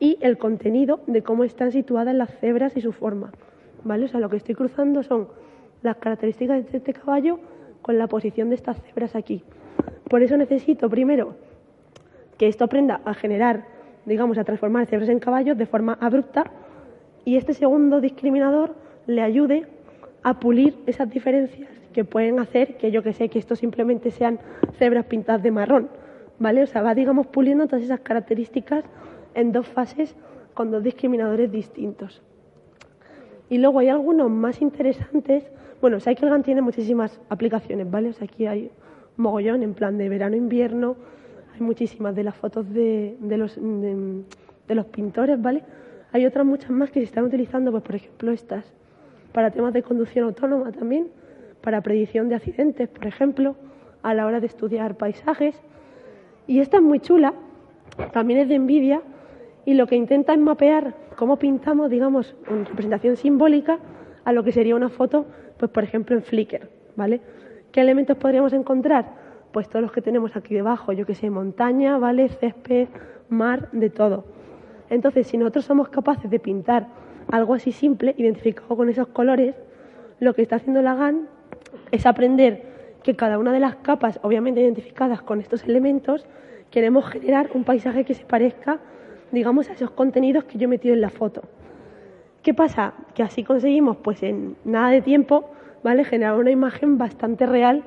[0.00, 3.32] y el contenido de cómo están situadas las cebras y su forma,
[3.84, 4.04] ¿vale?
[4.04, 5.28] O sea, lo que estoy cruzando son
[5.82, 7.40] las características de este caballo
[7.82, 9.42] con la posición de estas cebras aquí.
[10.08, 11.36] Por eso necesito primero
[12.36, 13.64] que esto aprenda a generar,
[14.06, 16.50] digamos, a transformar cebras en caballos de forma abrupta
[17.24, 18.74] y este segundo discriminador
[19.06, 19.66] le ayude
[20.22, 24.38] a pulir esas diferencias que pueden hacer que yo que sé que esto simplemente sean
[24.78, 25.88] cebras pintadas de marrón,
[26.38, 26.62] ¿vale?
[26.62, 28.84] O sea, va digamos puliendo todas esas características
[29.34, 30.14] en dos fases
[30.54, 32.22] con dos discriminadores distintos.
[33.48, 35.44] Y luego hay algunos más interesantes.
[35.80, 38.10] Bueno, CycleGAN tiene muchísimas aplicaciones, ¿vale?
[38.10, 38.70] O sea, aquí hay
[39.16, 40.96] mogollón en plan de verano-invierno,
[41.54, 45.62] hay muchísimas de las fotos de, los, de los pintores, ¿vale?
[46.12, 48.64] Hay otras muchas más que se están utilizando, pues por ejemplo estas,
[49.32, 51.08] para temas de conducción autónoma también,
[51.60, 53.56] para predicción de accidentes, por ejemplo,
[54.02, 55.60] a la hora de estudiar paisajes.
[56.48, 57.34] Y esta es muy chula,
[58.12, 59.02] también es de Nvidia,
[59.66, 63.78] y lo que intenta es mapear cómo pintamos, digamos, en representación simbólica
[64.24, 65.26] a lo que sería una foto,
[65.58, 67.20] pues por ejemplo en Flickr, ¿vale?
[67.70, 69.12] ¿Qué elementos podríamos encontrar?
[69.52, 72.30] Pues todos los que tenemos aquí debajo, yo que sé, montaña, ¿vale?
[72.30, 72.88] Césped,
[73.28, 74.24] mar, de todo.
[74.88, 76.88] Entonces, si nosotros somos capaces de pintar
[77.30, 79.54] algo así simple, identificado con esos colores,
[80.18, 81.28] lo que está haciendo la GAN
[81.90, 82.67] es aprender
[83.08, 86.26] que cada una de las capas, obviamente identificadas con estos elementos,
[86.70, 88.80] queremos generar un paisaje que se parezca,
[89.32, 91.40] digamos, a esos contenidos que yo he metido en la foto.
[92.42, 92.92] ¿Qué pasa?
[93.14, 95.48] Que así conseguimos, pues en nada de tiempo,
[95.82, 96.04] ¿vale?
[96.04, 97.82] Generar una imagen bastante real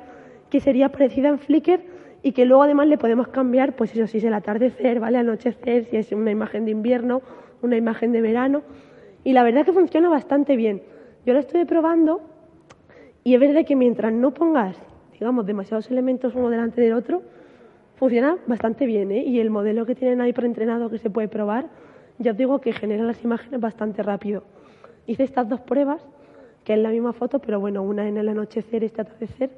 [0.50, 1.82] que sería parecida en Flickr
[2.24, 5.20] y que luego además le podemos cambiar, pues eso, si es el atardecer, ¿vale?
[5.20, 7.22] Anochecer, si es una imagen de invierno,
[7.62, 8.64] una imagen de verano.
[9.24, 10.82] Y la verdad que funciona bastante bien.
[11.28, 12.22] Yo lo estoy probando
[13.24, 14.76] y es verdad que mientras no pongas,
[15.22, 17.22] digamos, demasiados elementos uno delante del otro,
[17.96, 19.24] funciona bastante bien, ¿eh?
[19.24, 21.68] Y el modelo que tienen ahí preentrenado que se puede probar,
[22.18, 24.44] ya os digo que genera las imágenes bastante rápido.
[25.06, 26.02] Hice estas dos pruebas,
[26.64, 29.52] que es la misma foto, pero bueno, una en el anochecer, este atardecer,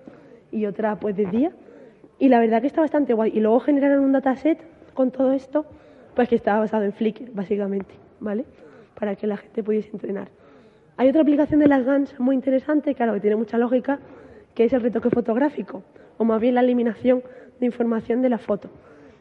[0.52, 1.54] y otra pues de día.
[2.20, 3.32] Y la verdad que está bastante guay.
[3.34, 4.60] Y luego generaron un dataset
[4.94, 5.66] con todo esto,
[6.14, 8.44] pues que estaba basado en Flickr, básicamente, ¿vale?
[9.00, 10.28] Para que la gente pudiese entrenar.
[10.98, 14.02] Hay otra aplicación de las GANs muy interesante, claro, que tiene mucha lógica,
[14.54, 15.84] que es el retoque fotográfico,
[16.18, 17.24] o más bien la eliminación
[17.60, 18.70] de información de la foto.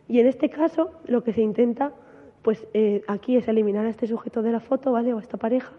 [0.08, 1.92] Y en este caso, lo que se intenta,
[2.42, 5.14] pues eh, aquí es eliminar a este sujeto de la foto, ¿vale?
[5.14, 5.72] O a esta pareja.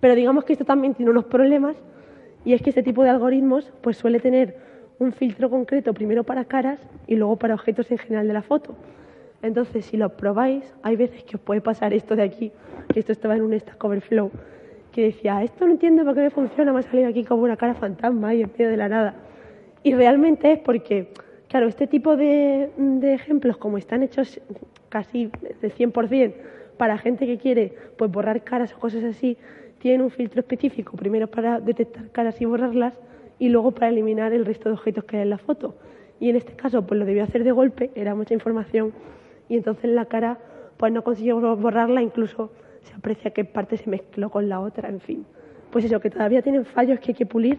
[0.00, 1.76] Pero digamos que esto también tiene unos problemas,
[2.44, 4.56] y es que este tipo de algoritmos, pues suele tener
[4.98, 8.74] un filtro concreto primero para caras y luego para objetos en general de la foto.
[9.42, 12.52] Entonces, si lo probáis, hay veces que os puede pasar esto de aquí,
[12.92, 14.30] que esto estaba en un Stack Overflow,
[14.92, 17.56] que decía, esto no entiendo por qué me funciona, me ha salido aquí como una
[17.56, 19.14] cara fantasma ahí en medio de la nada.
[19.82, 21.08] Y realmente es porque,
[21.48, 24.40] claro, este tipo de, de ejemplos, como están hechos
[24.88, 26.34] casi de 100%
[26.76, 29.38] para gente que quiere pues borrar caras o cosas así,
[29.78, 32.98] tienen un filtro específico, primero para detectar caras y borrarlas,
[33.38, 35.74] y luego para eliminar el resto de objetos que hay en la foto.
[36.20, 38.92] Y en este caso, pues lo debió hacer de golpe, era mucha información,
[39.48, 40.38] y entonces la cara
[40.76, 42.52] pues no consiguió borrarla, incluso
[42.82, 45.26] se aprecia que parte se mezcló con la otra, en fin.
[45.70, 47.58] Pues eso, que todavía tienen fallos que hay que pulir,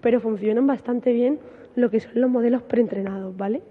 [0.00, 1.38] pero funcionan bastante bien
[1.76, 3.62] lo que son los modelos preentrenados, ¿vale?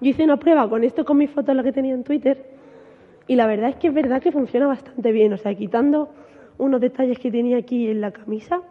[0.00, 2.44] Yo hice una prueba con esto, con mi foto, la que tenía en Twitter,
[3.26, 6.10] y la verdad es que es verdad que funciona bastante bien, o sea, quitando
[6.58, 8.62] unos detalles que tenía aquí en la camisa,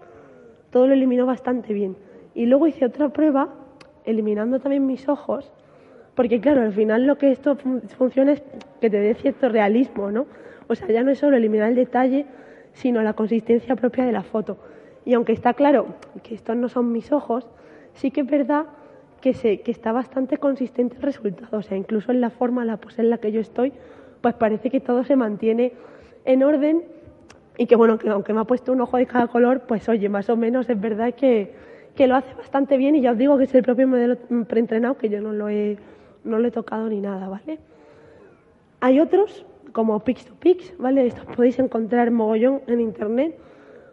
[0.69, 1.95] todo lo eliminó bastante bien.
[2.33, 3.49] Y luego hice otra prueba,
[4.05, 5.51] eliminando también mis ojos,
[6.15, 7.57] porque claro, al final lo que esto
[7.97, 8.43] funciona es
[8.81, 10.25] que te dé cierto realismo, ¿no?
[10.69, 12.27] O sea, ya no es solo eliminar el detalle,
[12.73, 14.59] sino la consistencia propia de la foto.
[15.03, 15.87] Y aunque está claro
[16.23, 17.49] que estos no son mis ojos,
[17.93, 18.65] sí que es verdad
[19.19, 21.57] que, se, que está bastante consistente el resultado.
[21.57, 23.73] O sea, incluso en la forma, la pose en la que yo estoy,
[24.21, 25.73] pues parece que todo se mantiene
[26.25, 26.83] en orden
[27.57, 30.07] y que bueno, que aunque me ha puesto un ojo de cada color, pues oye,
[30.07, 31.53] más o menos es verdad que,
[31.95, 34.97] que lo hace bastante bien y ya os digo que es el propio modelo preentrenado
[34.97, 35.77] que yo no lo he,
[36.23, 37.57] no lo he tocado ni nada, ¿vale?
[38.81, 41.07] Hay otros, como Pix to Pix, ¿vale?
[41.07, 43.37] Estos podéis encontrar mogollón en internet,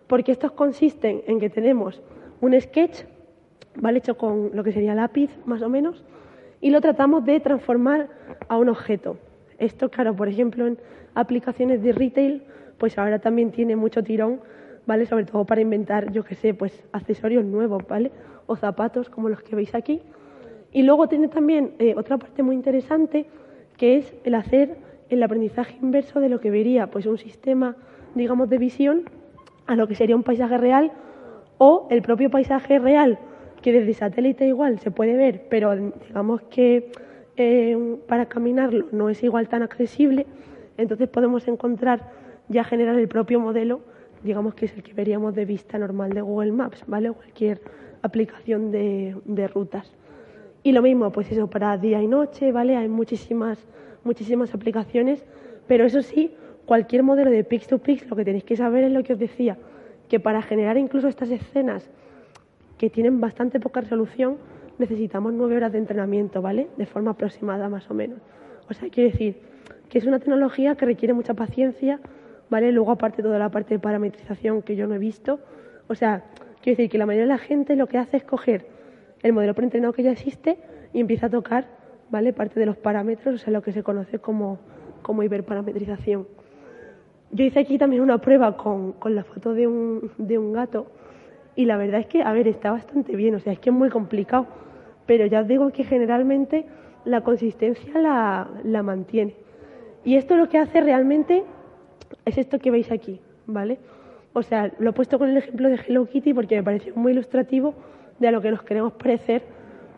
[0.07, 2.03] porque estos consisten en que tenemos
[2.41, 3.05] un sketch,
[3.77, 3.99] ¿vale?
[3.99, 6.05] Hecho con lo que sería lápiz, más o menos,
[6.61, 8.09] y lo tratamos de transformar
[8.49, 9.19] a un objeto.
[9.59, 10.79] Esto, claro, por ejemplo, en
[11.15, 12.43] aplicaciones de retail,
[12.79, 14.41] pues ahora también tiene mucho tirón,
[14.87, 15.07] ¿vale?
[15.07, 18.13] Sobre todo para inventar, yo qué sé, pues accesorios nuevos, ¿vale?
[18.47, 20.03] O zapatos como los que veis aquí.
[20.73, 23.27] Y luego tiene también eh, otra parte muy interesante,
[23.77, 24.77] que es el hacer
[25.09, 27.77] el aprendizaje inverso de lo que vería pues un sistema,
[28.15, 29.03] digamos, de visión
[29.67, 30.93] a lo que sería un paisaje real
[31.59, 33.19] o el propio paisaje real,
[33.63, 36.91] que desde satélite igual se puede ver, pero digamos que
[37.37, 40.27] eh, para caminarlo no es igual tan accesible,
[40.77, 42.13] entonces podemos encontrar
[42.49, 43.81] ya generar el propio modelo,
[44.23, 47.11] digamos que es el que veríamos de vista normal de Google Maps, ¿vale?
[47.13, 47.61] Cualquier
[48.03, 49.93] aplicación de, de rutas.
[50.63, 52.77] Y lo mismo, pues eso, para día y noche, ¿vale?
[52.77, 53.59] Hay muchísimas,
[54.07, 55.25] muchísimas aplicaciones,
[55.67, 58.93] pero eso sí, cualquier modelo de Pix to Pix, lo que tenéis que saber es
[58.93, 59.59] lo que os decía,
[60.09, 61.91] que para generar incluso estas escenas
[62.79, 64.39] que tienen bastante poca resolución,
[64.79, 66.69] necesitamos nueve horas de entrenamiento, ¿vale?
[66.77, 68.19] De forma aproximada, más o menos.
[68.69, 69.41] O sea, quiere decir
[69.89, 72.01] que es una tecnología que requiere mucha paciencia,
[72.51, 72.73] ¿vale?
[72.73, 75.41] Luego, aparte, toda la parte de parametrización que yo no he visto.
[75.89, 76.25] O sea,
[76.63, 78.67] quiero decir que la mayoría de la gente lo que hace es coger
[79.23, 80.59] el modelo preentrenado que ya existe
[80.93, 81.69] y empieza a tocar,
[82.11, 82.33] ¿vale?
[82.33, 84.59] Parte de los parámetros, o sea, lo que se conoce como,
[85.03, 86.27] como hiperparametrización.
[87.33, 90.87] Yo hice aquí también una prueba con, con la foto de un, de un gato
[91.57, 93.77] y la verdad es que, a ver, está bastante bien, o sea, es que es
[93.77, 94.47] muy complicado,
[95.07, 96.67] pero ya os digo que generalmente
[97.05, 99.35] la consistencia la, la mantiene.
[100.05, 101.45] Y esto lo que hace realmente
[102.25, 103.79] es esto que veis aquí, ¿vale?
[104.33, 107.13] O sea, lo he puesto con el ejemplo de Hello Kitty porque me pareció muy
[107.13, 107.75] ilustrativo
[108.19, 109.43] de a lo que nos queremos parecer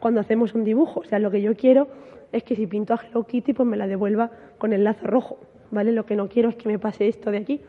[0.00, 1.00] cuando hacemos un dibujo.
[1.00, 1.88] O sea, lo que yo quiero
[2.32, 5.38] es que si pinto a Hello Kitty, pues me la devuelva con el lazo rojo,
[5.70, 5.92] ¿vale?
[5.92, 7.60] Lo que no quiero es que me pase esto de aquí,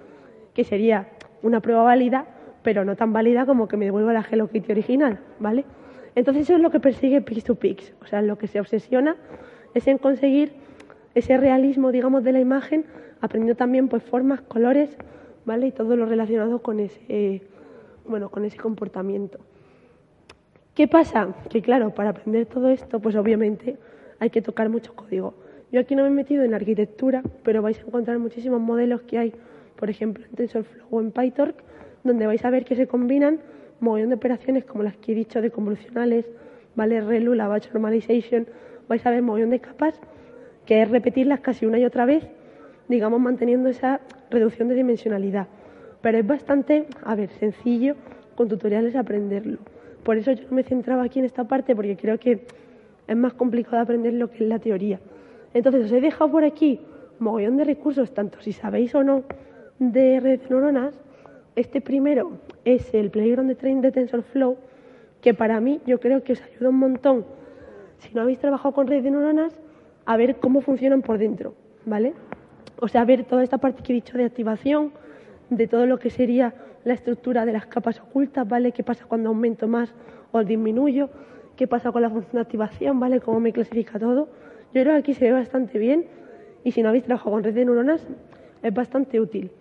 [0.53, 1.09] que sería
[1.41, 2.27] una prueba válida,
[2.63, 5.65] pero no tan válida como que me devuelva la Hello Kitty original, ¿vale?
[6.15, 9.15] Entonces eso es lo que persigue Pix2Pix, o sea, lo que se obsesiona
[9.73, 10.53] es en conseguir
[11.15, 12.85] ese realismo, digamos, de la imagen,
[13.21, 14.97] aprendiendo también pues formas, colores,
[15.45, 15.67] ¿vale?
[15.67, 17.43] Y todo lo relacionado con ese,
[18.05, 19.39] bueno, con ese comportamiento.
[20.79, 21.35] ¿Qué pasa?
[21.49, 23.75] Que claro, para aprender todo esto, pues obviamente
[24.17, 25.33] hay que tocar mucho código.
[25.73, 29.17] Yo aquí no me he metido en arquitectura, pero vais a encontrar muchísimos modelos que
[29.17, 29.33] hay,
[29.75, 31.57] por ejemplo, en TensorFlow o en PyTorch,
[32.05, 33.41] donde vais a ver que se combinan
[33.81, 36.25] mogollón de operaciones como las que he dicho de convolucionales,
[36.75, 37.01] ¿vale?
[37.01, 38.47] ReLU, la batch normalization,
[38.87, 39.99] vais a ver mogollón de capas,
[40.65, 42.25] que es repetirlas casi una y otra vez,
[42.87, 43.99] digamos, manteniendo esa
[44.31, 45.47] reducción de dimensionalidad.
[46.01, 47.97] Pero es bastante, a ver, sencillo
[48.37, 49.57] con tutoriales aprenderlo.
[50.03, 52.45] Por eso yo no me centraba aquí en esta parte, porque creo que
[53.07, 54.99] es más complicado aprender lo que es la teoría.
[55.53, 56.79] Entonces os he dejado por aquí
[57.19, 59.23] mogollón de recursos, tanto si sabéis o no
[59.79, 60.99] de redes de neuronas.
[61.55, 62.33] Este primero
[62.65, 64.57] es el Playground de Train de TensorFlow,
[65.21, 67.25] que para mí yo creo que os ayuda un montón,
[67.97, 69.59] si no habéis trabajado con redes de neuronas,
[70.05, 71.53] a ver cómo funcionan por dentro,
[71.85, 72.13] ¿vale?
[72.79, 74.93] O sea, ver toda esta parte que he dicho de activación,
[75.49, 76.53] de todo lo que sería
[76.83, 78.71] la estructura de las capas ocultas, ¿vale?
[78.71, 79.93] ¿Qué pasa cuando aumento más
[80.31, 81.09] o disminuyo?
[81.55, 83.19] ¿Qué pasa con la función de activación, ¿vale?
[83.19, 84.29] ¿Cómo me clasifica todo?
[84.73, 86.05] Yo creo que aquí se ve bastante bien
[86.63, 88.05] y si no habéis trabajado con red de neuronas
[88.61, 89.51] es bastante útil.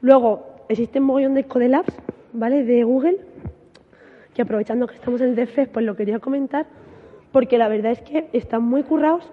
[0.00, 1.94] Luego, existe un mogollón de Codelabs,
[2.32, 2.64] ¿vale?
[2.64, 3.18] De Google,
[4.34, 6.66] que aprovechando que estamos en el DFES, pues lo quería comentar,
[7.30, 9.30] porque la verdad es que están muy currados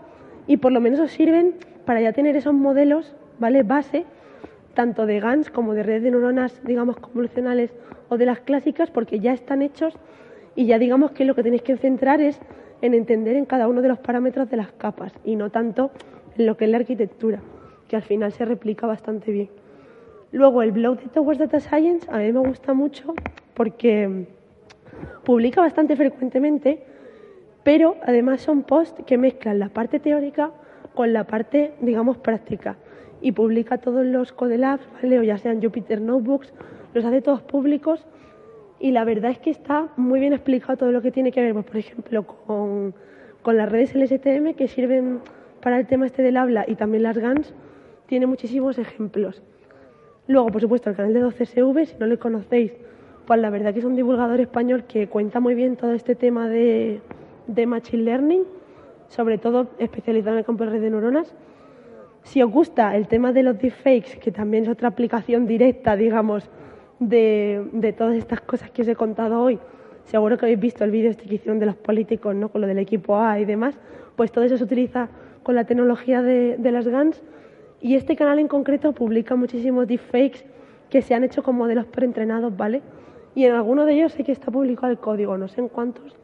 [0.47, 1.55] y por lo menos os sirven
[1.85, 3.63] para ya tener esos modelos, ¿vale?
[3.63, 4.05] Base,
[4.79, 7.69] tanto de GANs como de redes de neuronas, digamos, convolucionales
[8.07, 9.93] o de las clásicas, porque ya están hechos
[10.55, 12.39] y ya digamos que lo que tenéis que centrar es
[12.81, 15.91] en entender en cada uno de los parámetros de las capas y no tanto
[16.37, 17.41] en lo que es la arquitectura,
[17.89, 19.49] que al final se replica bastante bien.
[20.31, 23.13] Luego, el blog de Towards Data Science a mí me gusta mucho
[23.55, 24.27] porque
[25.25, 26.85] publica bastante frecuentemente,
[27.63, 30.51] pero además son posts que mezclan la parte teórica
[30.95, 32.77] con la parte, digamos, práctica.
[33.21, 35.19] Y publica todos los Codelabs, ¿vale?
[35.19, 36.53] o ya sean Jupyter Notebooks,
[36.93, 38.05] los hace todos públicos
[38.79, 41.53] y la verdad es que está muy bien explicado todo lo que tiene que ver,
[41.53, 42.93] pues, por ejemplo, con,
[43.41, 45.19] con las redes LSTM que sirven
[45.61, 47.53] para el tema este del habla y también las GANs,
[48.07, 49.41] tiene muchísimos ejemplos.
[50.27, 52.71] Luego, por supuesto, el canal de 12SV, si no lo conocéis,
[53.25, 56.47] pues la verdad que es un divulgador español que cuenta muy bien todo este tema
[56.47, 57.01] de,
[57.47, 58.43] de Machine Learning,
[59.09, 61.35] sobre todo especializado en el campo de redes de neuronas.
[62.23, 66.49] Si os gusta el tema de los deepfakes, que también es otra aplicación directa, digamos,
[66.99, 69.59] de, todas estas cosas que os he contado hoy,
[70.03, 72.49] seguro que habéis visto el vídeo este que de los políticos, ¿no?
[72.49, 73.77] con lo del equipo A y demás,
[74.15, 75.09] pues todo eso se utiliza
[75.43, 77.21] con la tecnología de, las GANs
[77.81, 80.45] y este canal en concreto publica muchísimos deepfakes
[80.89, 82.81] que se han hecho con modelos preentrenados, ¿vale?
[83.35, 86.17] Y en alguno de ellos sé que está publicado el código, no sé en cuántos,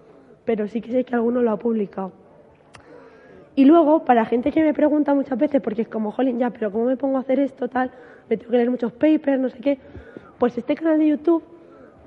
[0.43, 2.24] pero sí que sé que alguno lo ha publicado.
[3.55, 6.71] Y luego, para gente que me pregunta muchas veces, porque es como, jolín, ya, pero
[6.71, 7.91] ¿cómo me pongo a hacer esto, tal?
[8.29, 9.79] Me tengo que leer muchos papers, no sé qué.
[10.37, 11.43] Pues este canal de YouTube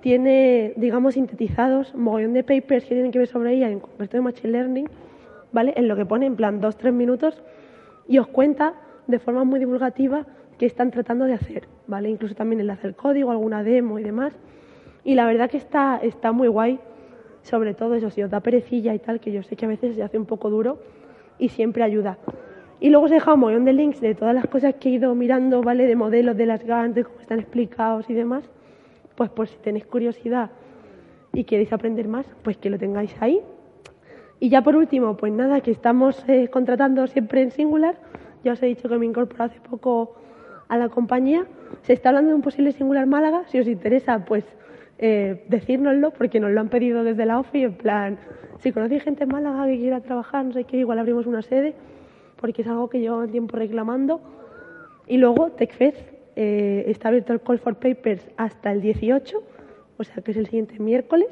[0.02, 4.18] tiene, digamos, sintetizados un mogollón de papers que tienen que ver sobre ella en concreto
[4.18, 4.88] de Machine Learning,
[5.50, 5.72] ¿vale?
[5.76, 7.42] En lo que pone en plan dos, tres minutos
[8.06, 8.74] y os cuenta
[9.06, 10.26] de forma muy divulgativa
[10.58, 12.10] qué están tratando de hacer, ¿vale?
[12.10, 14.34] Incluso también enlace el código, alguna demo y demás.
[15.02, 16.78] Y la verdad que está, está muy guay,
[17.42, 19.96] sobre todo eso, si os da perecilla y tal, que yo sé que a veces
[19.96, 20.78] se hace un poco duro
[21.38, 22.18] y siempre ayuda.
[22.80, 24.92] Y luego os he dejado un montón de links de todas las cosas que he
[24.92, 25.86] ido mirando, ¿vale?
[25.86, 28.48] De modelos de las GAN, de cómo están explicados y demás.
[29.16, 30.50] Pues por si tenéis curiosidad
[31.32, 33.40] y queréis aprender más, pues que lo tengáis ahí.
[34.40, 37.96] Y ya por último, pues nada, que estamos eh, contratando siempre en Singular.
[38.44, 40.14] Ya os he dicho que me incorporé hace poco
[40.68, 41.46] a la compañía.
[41.82, 43.42] Se está hablando de un posible Singular Málaga.
[43.48, 44.44] Si os interesa, pues
[44.98, 47.64] eh, decírnoslo, porque nos lo han pedido desde la OFI.
[47.64, 48.18] En plan,
[48.58, 51.74] si conocéis gente en Málaga que quiera trabajar, no sé qué, igual abrimos una sede
[52.40, 54.20] porque es algo que llevo tiempo reclamando.
[55.06, 55.98] Y luego TechFest
[56.36, 59.42] eh, está abierto el Call for Papers hasta el 18,
[59.96, 61.28] o sea que es el siguiente miércoles.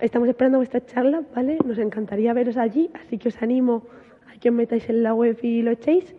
[0.00, 1.58] Estamos esperando vuestra charla, ¿vale?
[1.64, 3.86] Nos encantaría veros allí, así que os animo
[4.28, 6.14] a que os metáis en la web y lo echéis.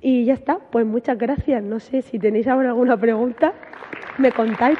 [0.00, 1.62] Y ya está, pues muchas gracias.
[1.62, 3.54] No sé si tenéis ahora alguna pregunta,
[4.18, 4.78] me contáis.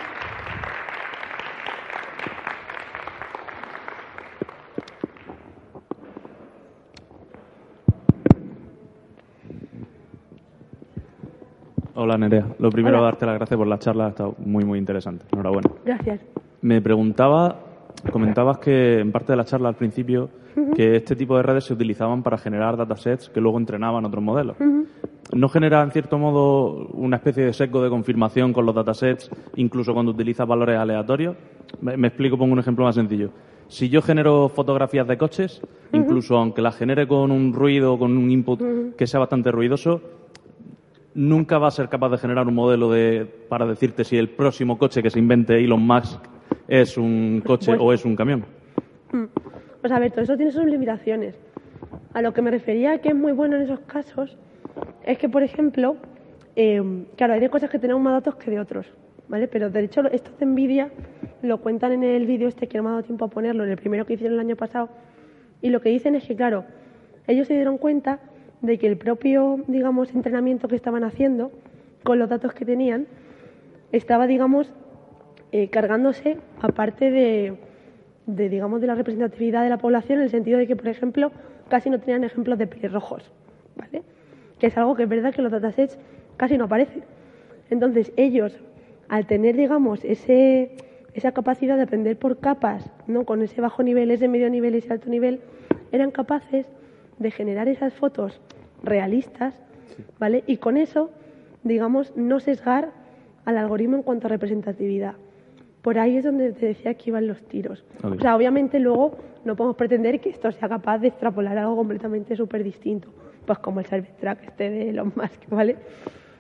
[12.07, 12.47] Hola Nerea.
[12.61, 15.25] Lo primero, darte las gracias por la charla, ha estado muy, muy interesante.
[15.33, 15.69] Enhorabuena.
[15.85, 16.21] Gracias.
[16.63, 17.57] Me preguntaba,
[18.13, 20.31] comentabas que en parte de la charla al principio,
[20.77, 24.57] que este tipo de redes se utilizaban para generar datasets que luego entrenaban otros modelos.
[25.33, 29.93] ¿no genera en cierto modo una especie de seco de confirmación con los datasets, incluso
[29.93, 31.35] cuando utilizas valores aleatorios?
[31.81, 33.33] Me, me explico, pongo un ejemplo más sencillo.
[33.67, 35.61] Si yo genero fotografías de coches,
[35.93, 38.63] incluso aunque las genere con un ruido, con un input
[38.97, 40.01] que sea bastante ruidoso,
[41.17, 44.79] nunca va a ser capaz de generar un modelo de, para decirte si el próximo
[44.79, 46.21] coche que se invente Elon Musk
[46.69, 48.45] es un coche o es un camión.
[49.81, 51.35] Pues a ver, todo eso tiene sus limitaciones.
[52.12, 54.37] A lo que me refería que es muy bueno en esos casos
[55.05, 55.97] es que, por ejemplo,
[56.55, 56.83] eh,
[57.17, 58.87] claro, hay de cosas que tenemos más datos que de otros,
[59.29, 59.49] ¿vale?
[59.49, 60.91] Pero de hecho, esto de Nvidia
[61.43, 63.71] lo cuentan en el vídeo este que no me ha dado tiempo a ponerlo, en
[63.71, 64.91] el primero que hicieron el año pasado.
[65.62, 66.64] Y lo que dicen es que, claro,
[67.27, 68.21] ellos se dieron cuenta
[68.63, 71.53] de que el propio, digamos, entrenamiento que estaban haciendo
[72.03, 73.07] con los datos que tenían
[73.93, 74.73] estaba, digamos,
[75.53, 77.57] eh, cargándose aparte de,
[78.27, 81.31] de, digamos, de la representatividad de la población en el sentido de que, por ejemplo,
[81.69, 83.31] casi no tenían ejemplos de pelirrojos,
[83.77, 84.03] ¿vale?
[84.59, 85.99] Que es algo que es verdad que los datasets
[86.37, 87.03] casi no aparece.
[87.71, 88.59] Entonces, ellos,
[89.09, 90.77] al tener, digamos, ese,
[91.15, 93.25] esa capacidad de aprender por capas, ¿no?
[93.25, 95.41] Con ese bajo nivel, ese medio nivel ese alto nivel,
[95.93, 96.67] eran capaces
[97.19, 98.41] de generar esas fotos
[98.83, 99.55] realistas,
[100.19, 100.45] ¿vale?
[100.47, 101.11] Y con eso,
[101.62, 102.91] digamos, no sesgar
[103.45, 105.14] al algoritmo en cuanto a representatividad.
[105.83, 107.85] Por ahí es donde te decía que iban los tiros.
[108.03, 112.37] O sea, obviamente luego no podemos pretender que esto sea capaz de extrapolar algo completamente
[112.37, 113.09] súper distinto,
[113.47, 115.77] pues como el Cybertruck este de Elon Musk, ¿vale?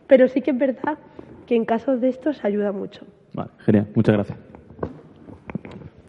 [0.08, 0.98] Pero sí que es verdad
[1.46, 3.06] que en casos de estos ayuda mucho.
[3.34, 4.38] Vale, genial, muchas gracias.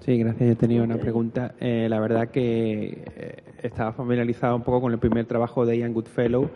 [0.08, 0.50] Sí, gracias.
[0.50, 1.54] Yo tenía una pregunta.
[1.60, 5.94] Eh, la verdad que eh, estaba familiarizado un poco con el primer trabajo de Ian
[5.94, 6.50] Goodfellow,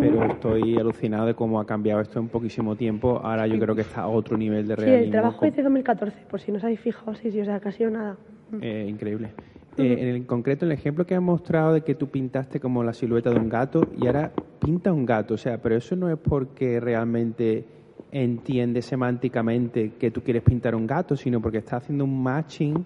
[0.00, 3.20] pero estoy alucinado de cómo ha cambiado esto en poquísimo tiempo.
[3.22, 5.04] Ahora yo creo que está a otro nivel de Sí, realismo.
[5.04, 7.60] el trabajo es de 2014, por si no os habéis fijado, sí, sí, o sea,
[7.60, 8.16] casi nada.
[8.60, 9.30] Eh, increíble.
[9.76, 12.92] Eh, en el concreto, el ejemplo que has mostrado de que tú pintaste como la
[12.92, 16.18] silueta de un gato y ahora pinta un gato, o sea, pero eso no es
[16.18, 17.64] porque realmente
[18.10, 22.84] entiende semánticamente que tú quieres pintar un gato, sino porque está haciendo un matching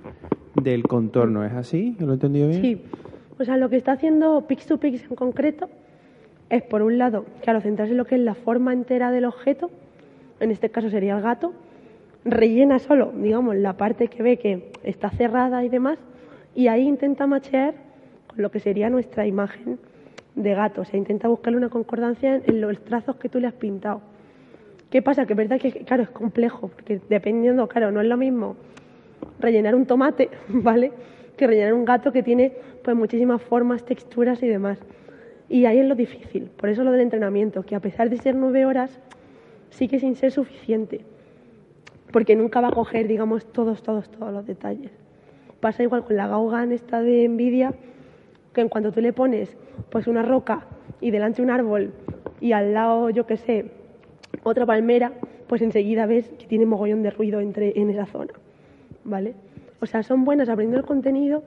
[0.61, 1.97] del contorno, ¿es así?
[1.99, 2.61] ¿Lo he entendido bien?
[2.61, 2.83] Sí,
[3.43, 5.69] o sea, lo que está haciendo Pix2Pix en concreto
[6.49, 9.71] es, por un lado, claro, centrarse en lo que es la forma entera del objeto,
[10.41, 11.53] en este caso sería el gato,
[12.25, 15.99] rellena solo, digamos, la parte que ve que está cerrada y demás,
[16.55, 17.75] y ahí intenta machear
[18.29, 19.79] con lo que sería nuestra imagen
[20.35, 23.55] de gato, o sea, intenta buscarle una concordancia en los trazos que tú le has
[23.55, 24.01] pintado.
[24.91, 25.27] ¿Qué pasa?
[25.27, 28.57] Que es verdad que, claro, es complejo, porque dependiendo, claro, no es lo mismo
[29.41, 30.93] rellenar un tomate, ¿vale?
[31.43, 32.53] Que rellenar un gato que tiene
[32.85, 34.79] pues muchísimas formas, texturas y demás.
[35.49, 38.37] Y ahí es lo difícil, por eso lo del entrenamiento, que a pesar de ser
[38.37, 39.01] nueve horas,
[39.71, 41.01] sigue sin ser suficiente,
[42.13, 44.93] porque nunca va a coger, digamos, todos, todos, todos los detalles.
[45.59, 47.75] Pasa igual con la Gauguin esta de Nvidia,
[48.55, 49.57] que en cuanto tú le pones
[49.91, 50.69] pues una roca
[51.01, 51.93] y delante un árbol
[52.41, 53.65] y al lado, yo qué sé,
[54.45, 55.11] otra palmera,
[55.49, 58.33] pues enseguida ves que tiene mogollón de ruido entre, en esa zona.
[59.03, 59.35] ¿Vale?
[59.83, 61.43] O sea, son buenas aprendiendo el contenido,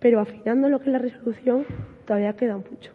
[0.00, 1.66] pero afinando lo que es la resolución
[2.06, 2.90] todavía queda mucho.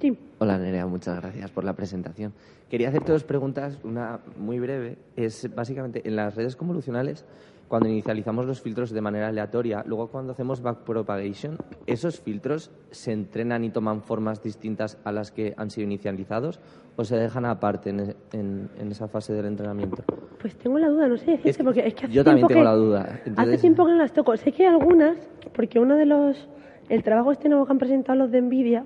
[0.00, 0.16] Sí.
[0.38, 2.32] Hola Nerea, muchas gracias por la presentación.
[2.70, 4.96] Quería hacerte dos preguntas, una muy breve.
[5.16, 7.24] Es básicamente en las redes convolucionales,
[7.70, 11.56] cuando inicializamos los filtros de manera aleatoria, luego cuando hacemos backpropagation,
[11.86, 16.58] ¿esos filtros se entrenan y toman formas distintas a las que han sido inicializados
[16.96, 20.02] o se dejan aparte en, en- en esa fase del entrenamiento?
[20.40, 22.48] Pues tengo la duda, no sé decirte, Es que porque es que hace yo también
[22.48, 23.20] tengo que- la duda.
[23.36, 24.36] Hace tiempo que no las toco.
[24.36, 25.16] Sé que hay algunas,
[25.54, 26.48] porque uno de los.
[26.88, 28.84] El trabajo este nuevo que han presentado los de Nvidia,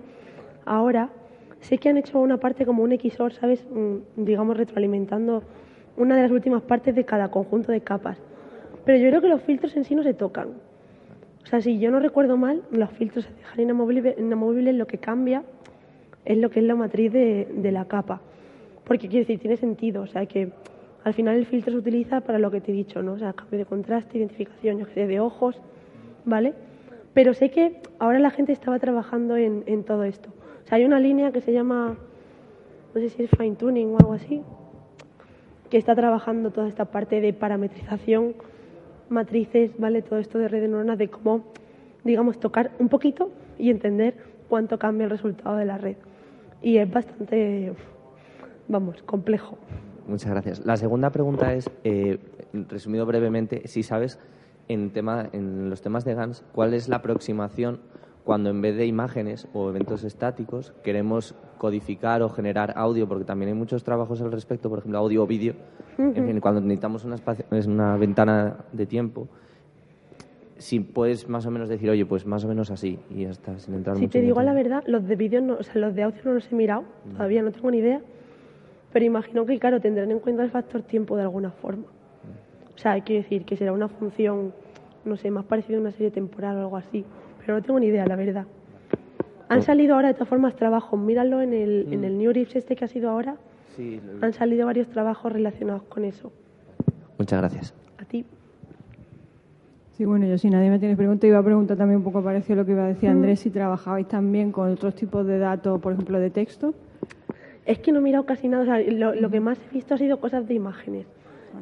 [0.66, 1.08] ahora,
[1.60, 3.66] sé que han hecho una parte como un XOR, ¿sabes?
[3.70, 5.42] Mm, Digamos, retroalimentando
[5.96, 8.18] una de las últimas partes de cada conjunto de capas.
[8.84, 10.48] Pero yo creo que los filtros en sí no se tocan.
[11.42, 14.98] O sea, si yo no recuerdo mal, los filtros se dejan inamovibles, inamovibles lo que
[14.98, 15.42] cambia
[16.24, 18.20] es lo que es la matriz de, de la capa.
[18.84, 20.02] Porque quiere decir, tiene sentido.
[20.02, 20.52] O sea, que
[21.04, 23.12] al final el filtro se utiliza para lo que te he dicho, ¿no?
[23.12, 25.60] O sea, cambio de contraste, identificación, yo sé, de ojos,
[26.24, 26.54] ¿vale?
[27.12, 30.30] Pero sé que ahora la gente estaba trabajando en, en todo esto.
[30.64, 31.96] O sea, hay una línea que se llama,
[32.94, 34.42] no sé si es fine tuning o algo así,
[35.68, 38.34] que está trabajando toda esta parte de parametrización,
[39.14, 40.02] matrices, ¿vale?
[40.02, 41.44] Todo esto de red de neuronas, de cómo,
[42.04, 44.14] digamos, tocar un poquito y entender
[44.48, 45.96] cuánto cambia el resultado de la red.
[46.60, 47.72] Y es bastante,
[48.68, 49.56] vamos, complejo.
[50.06, 50.66] Muchas gracias.
[50.66, 52.18] La segunda pregunta es, eh,
[52.52, 54.18] resumido brevemente, si sabes
[54.68, 57.80] en, tema, en los temas de GANS, ¿cuál es la aproximación
[58.24, 63.06] cuando en vez de imágenes o eventos estáticos queremos codificar o generar audio?
[63.08, 65.54] Porque también hay muchos trabajos al respecto, por ejemplo, audio o vídeo.
[65.98, 67.16] En fin, cuando necesitamos una,
[67.66, 69.28] una ventana de tiempo,
[70.58, 73.58] si puedes más o menos decir, oye, pues más o menos así, y ya está,
[73.58, 75.94] sin entrar Si mucho te digo la verdad, los de vídeo, no, o sea, los
[75.94, 77.12] de audio no los he mirado, Mm.
[77.12, 78.00] todavía no tengo ni idea,
[78.92, 81.84] pero imagino que, claro, tendrán en cuenta el factor tiempo de alguna forma.
[82.74, 84.52] O sea, quiero decir que será una función,
[85.04, 87.04] no sé, más parecida a una serie temporal o algo así,
[87.40, 88.46] pero no tengo ni idea, la verdad.
[89.48, 92.76] Han salido ahora, de todas formas, trabajos, míralo en el, en el New Riffs este
[92.76, 93.36] que ha sido ahora,
[93.76, 96.32] Sí, lo- han salido varios trabajos relacionados con eso.
[97.18, 97.74] Muchas gracias.
[97.98, 98.24] A ti.
[99.96, 102.54] Sí, bueno, yo si nadie me tiene pregunta, iba a preguntar también un poco parecido
[102.54, 105.80] a lo que iba a decir Andrés, si trabajabais también con otros tipos de datos,
[105.80, 106.74] por ejemplo, de texto.
[107.64, 109.94] Es que no he mirado casi nada, o sea, lo, lo que más he visto
[109.94, 111.06] ha sido cosas de imágenes.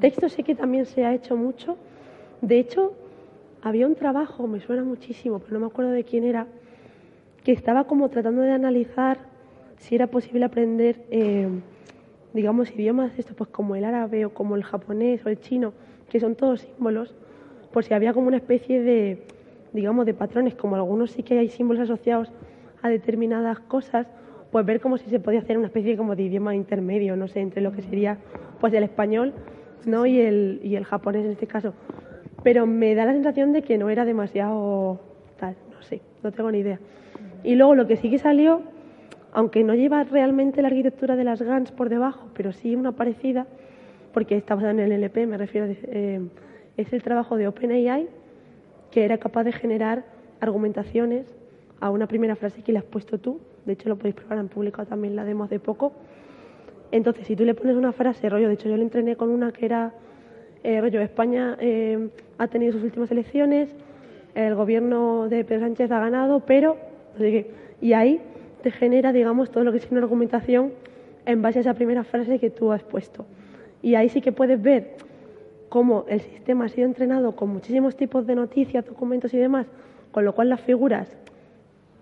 [0.01, 1.77] Texto sé que también se ha hecho mucho.
[2.41, 2.95] De hecho,
[3.61, 6.47] había un trabajo, me suena muchísimo, pero no me acuerdo de quién era,
[7.45, 9.19] que estaba como tratando de analizar
[9.79, 11.49] si era posible aprender, eh,
[12.33, 15.73] digamos, idiomas estos, pues como el árabe o como el japonés o el chino,
[16.09, 17.15] que son todos símbolos,
[17.73, 19.27] por si había como una especie de,
[19.73, 22.31] digamos, de patrones, como algunos sí que hay símbolos asociados
[22.81, 24.07] a determinadas cosas,
[24.53, 27.41] pues ver como si se podía hacer una especie como de idioma intermedio, no sé,
[27.41, 28.19] entre lo que sería
[28.61, 29.33] pues el español
[29.87, 30.07] ¿no?
[30.07, 31.75] y, el, y el japonés en este caso.
[32.45, 35.01] Pero me da la sensación de que no era demasiado
[35.39, 36.79] tal, no sé, no tengo ni idea.
[37.45, 38.63] Y luego lo que sí que salió,
[39.33, 43.47] aunque no lleva realmente la arquitectura de las GANs por debajo, pero sí una parecida,
[44.13, 46.21] porque está basada en el LP, me refiero, eh,
[46.77, 48.09] es el trabajo de OpenAI,
[48.91, 50.05] que era capaz de generar
[50.41, 51.27] argumentaciones
[51.81, 53.41] a una primera frase que le has puesto tú.
[53.65, 55.93] De hecho, lo podéis probar, han publicado también la demo hace poco.
[56.91, 59.51] Entonces, si tú le pones una frase, rollo, de hecho yo le entrené con una
[59.51, 59.95] que era,
[60.63, 63.75] eh, rollo, España eh, ha tenido sus últimas elecciones,
[64.35, 66.77] el gobierno de Pedro Sánchez ha ganado, pero,
[67.81, 68.21] Y ahí
[68.63, 70.73] te genera, digamos, todo lo que es una argumentación
[71.27, 73.27] en base a esa primera frase que tú has puesto.
[73.83, 74.97] Y ahí sí que puedes ver
[75.69, 79.67] cómo el sistema ha sido entrenado con muchísimos tipos de noticias, documentos y demás,
[80.11, 81.17] con lo cual las figuras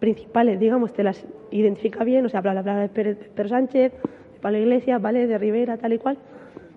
[0.01, 4.41] principales, digamos, te las identifica bien, o sea, bla, bla, bla, de Pedro Sánchez, de
[4.41, 6.17] Pablo Iglesias, ¿vale?, de Rivera, tal y cual,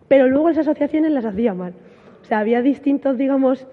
[0.08, 1.74] pero luego esas asociaciones las hacía mal.
[2.22, 3.66] O sea, había distintos, digamos,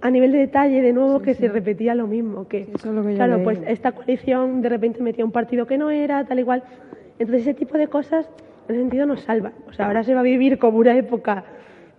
[0.00, 2.94] a nivel de detalle, de nuevo, que se repetía lo mismo, que, Sí, eso es
[2.94, 3.44] lo que yo claro, leí.
[3.44, 6.62] pues esta coalición de repente metía un partido que no era, tal y cual.
[7.18, 8.28] Entonces, ese tipo de cosas,
[8.68, 9.52] en ese sentido, nos salvan.
[9.68, 11.44] O sea, ahora se va a vivir como una época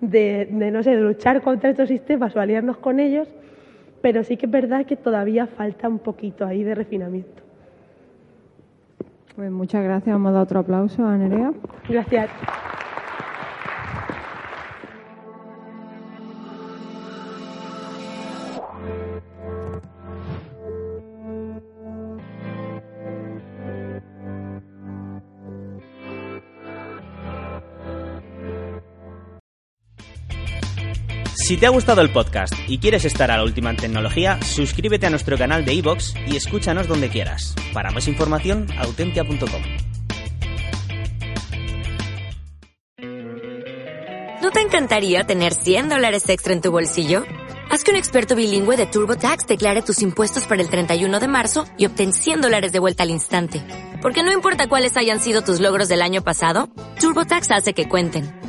[0.02, 3.28] de, de, no sé, de luchar contra estos sistemas o aliarnos con ellos,
[4.02, 7.44] pero sí que es verdad que todavía falta un poquito ahí de refinamiento.
[9.36, 11.54] Pues muchas gracias, a dar otro aplauso a Nerea.
[11.88, 12.30] Gracias.
[31.50, 35.08] Si te ha gustado el podcast y quieres estar a la última en tecnología, suscríbete
[35.08, 37.56] a nuestro canal de iVoox y escúchanos donde quieras.
[37.74, 39.64] Para más información, autentia.com.
[44.44, 47.24] ¿No te encantaría tener 100 dólares extra en tu bolsillo?
[47.72, 51.66] Haz que un experto bilingüe de TurboTax declare tus impuestos para el 31 de marzo
[51.80, 53.64] y obtén 100 dólares de vuelta al instante.
[54.04, 56.70] Porque no importa cuáles hayan sido tus logros del año pasado,
[57.00, 58.49] TurboTax hace que cuenten.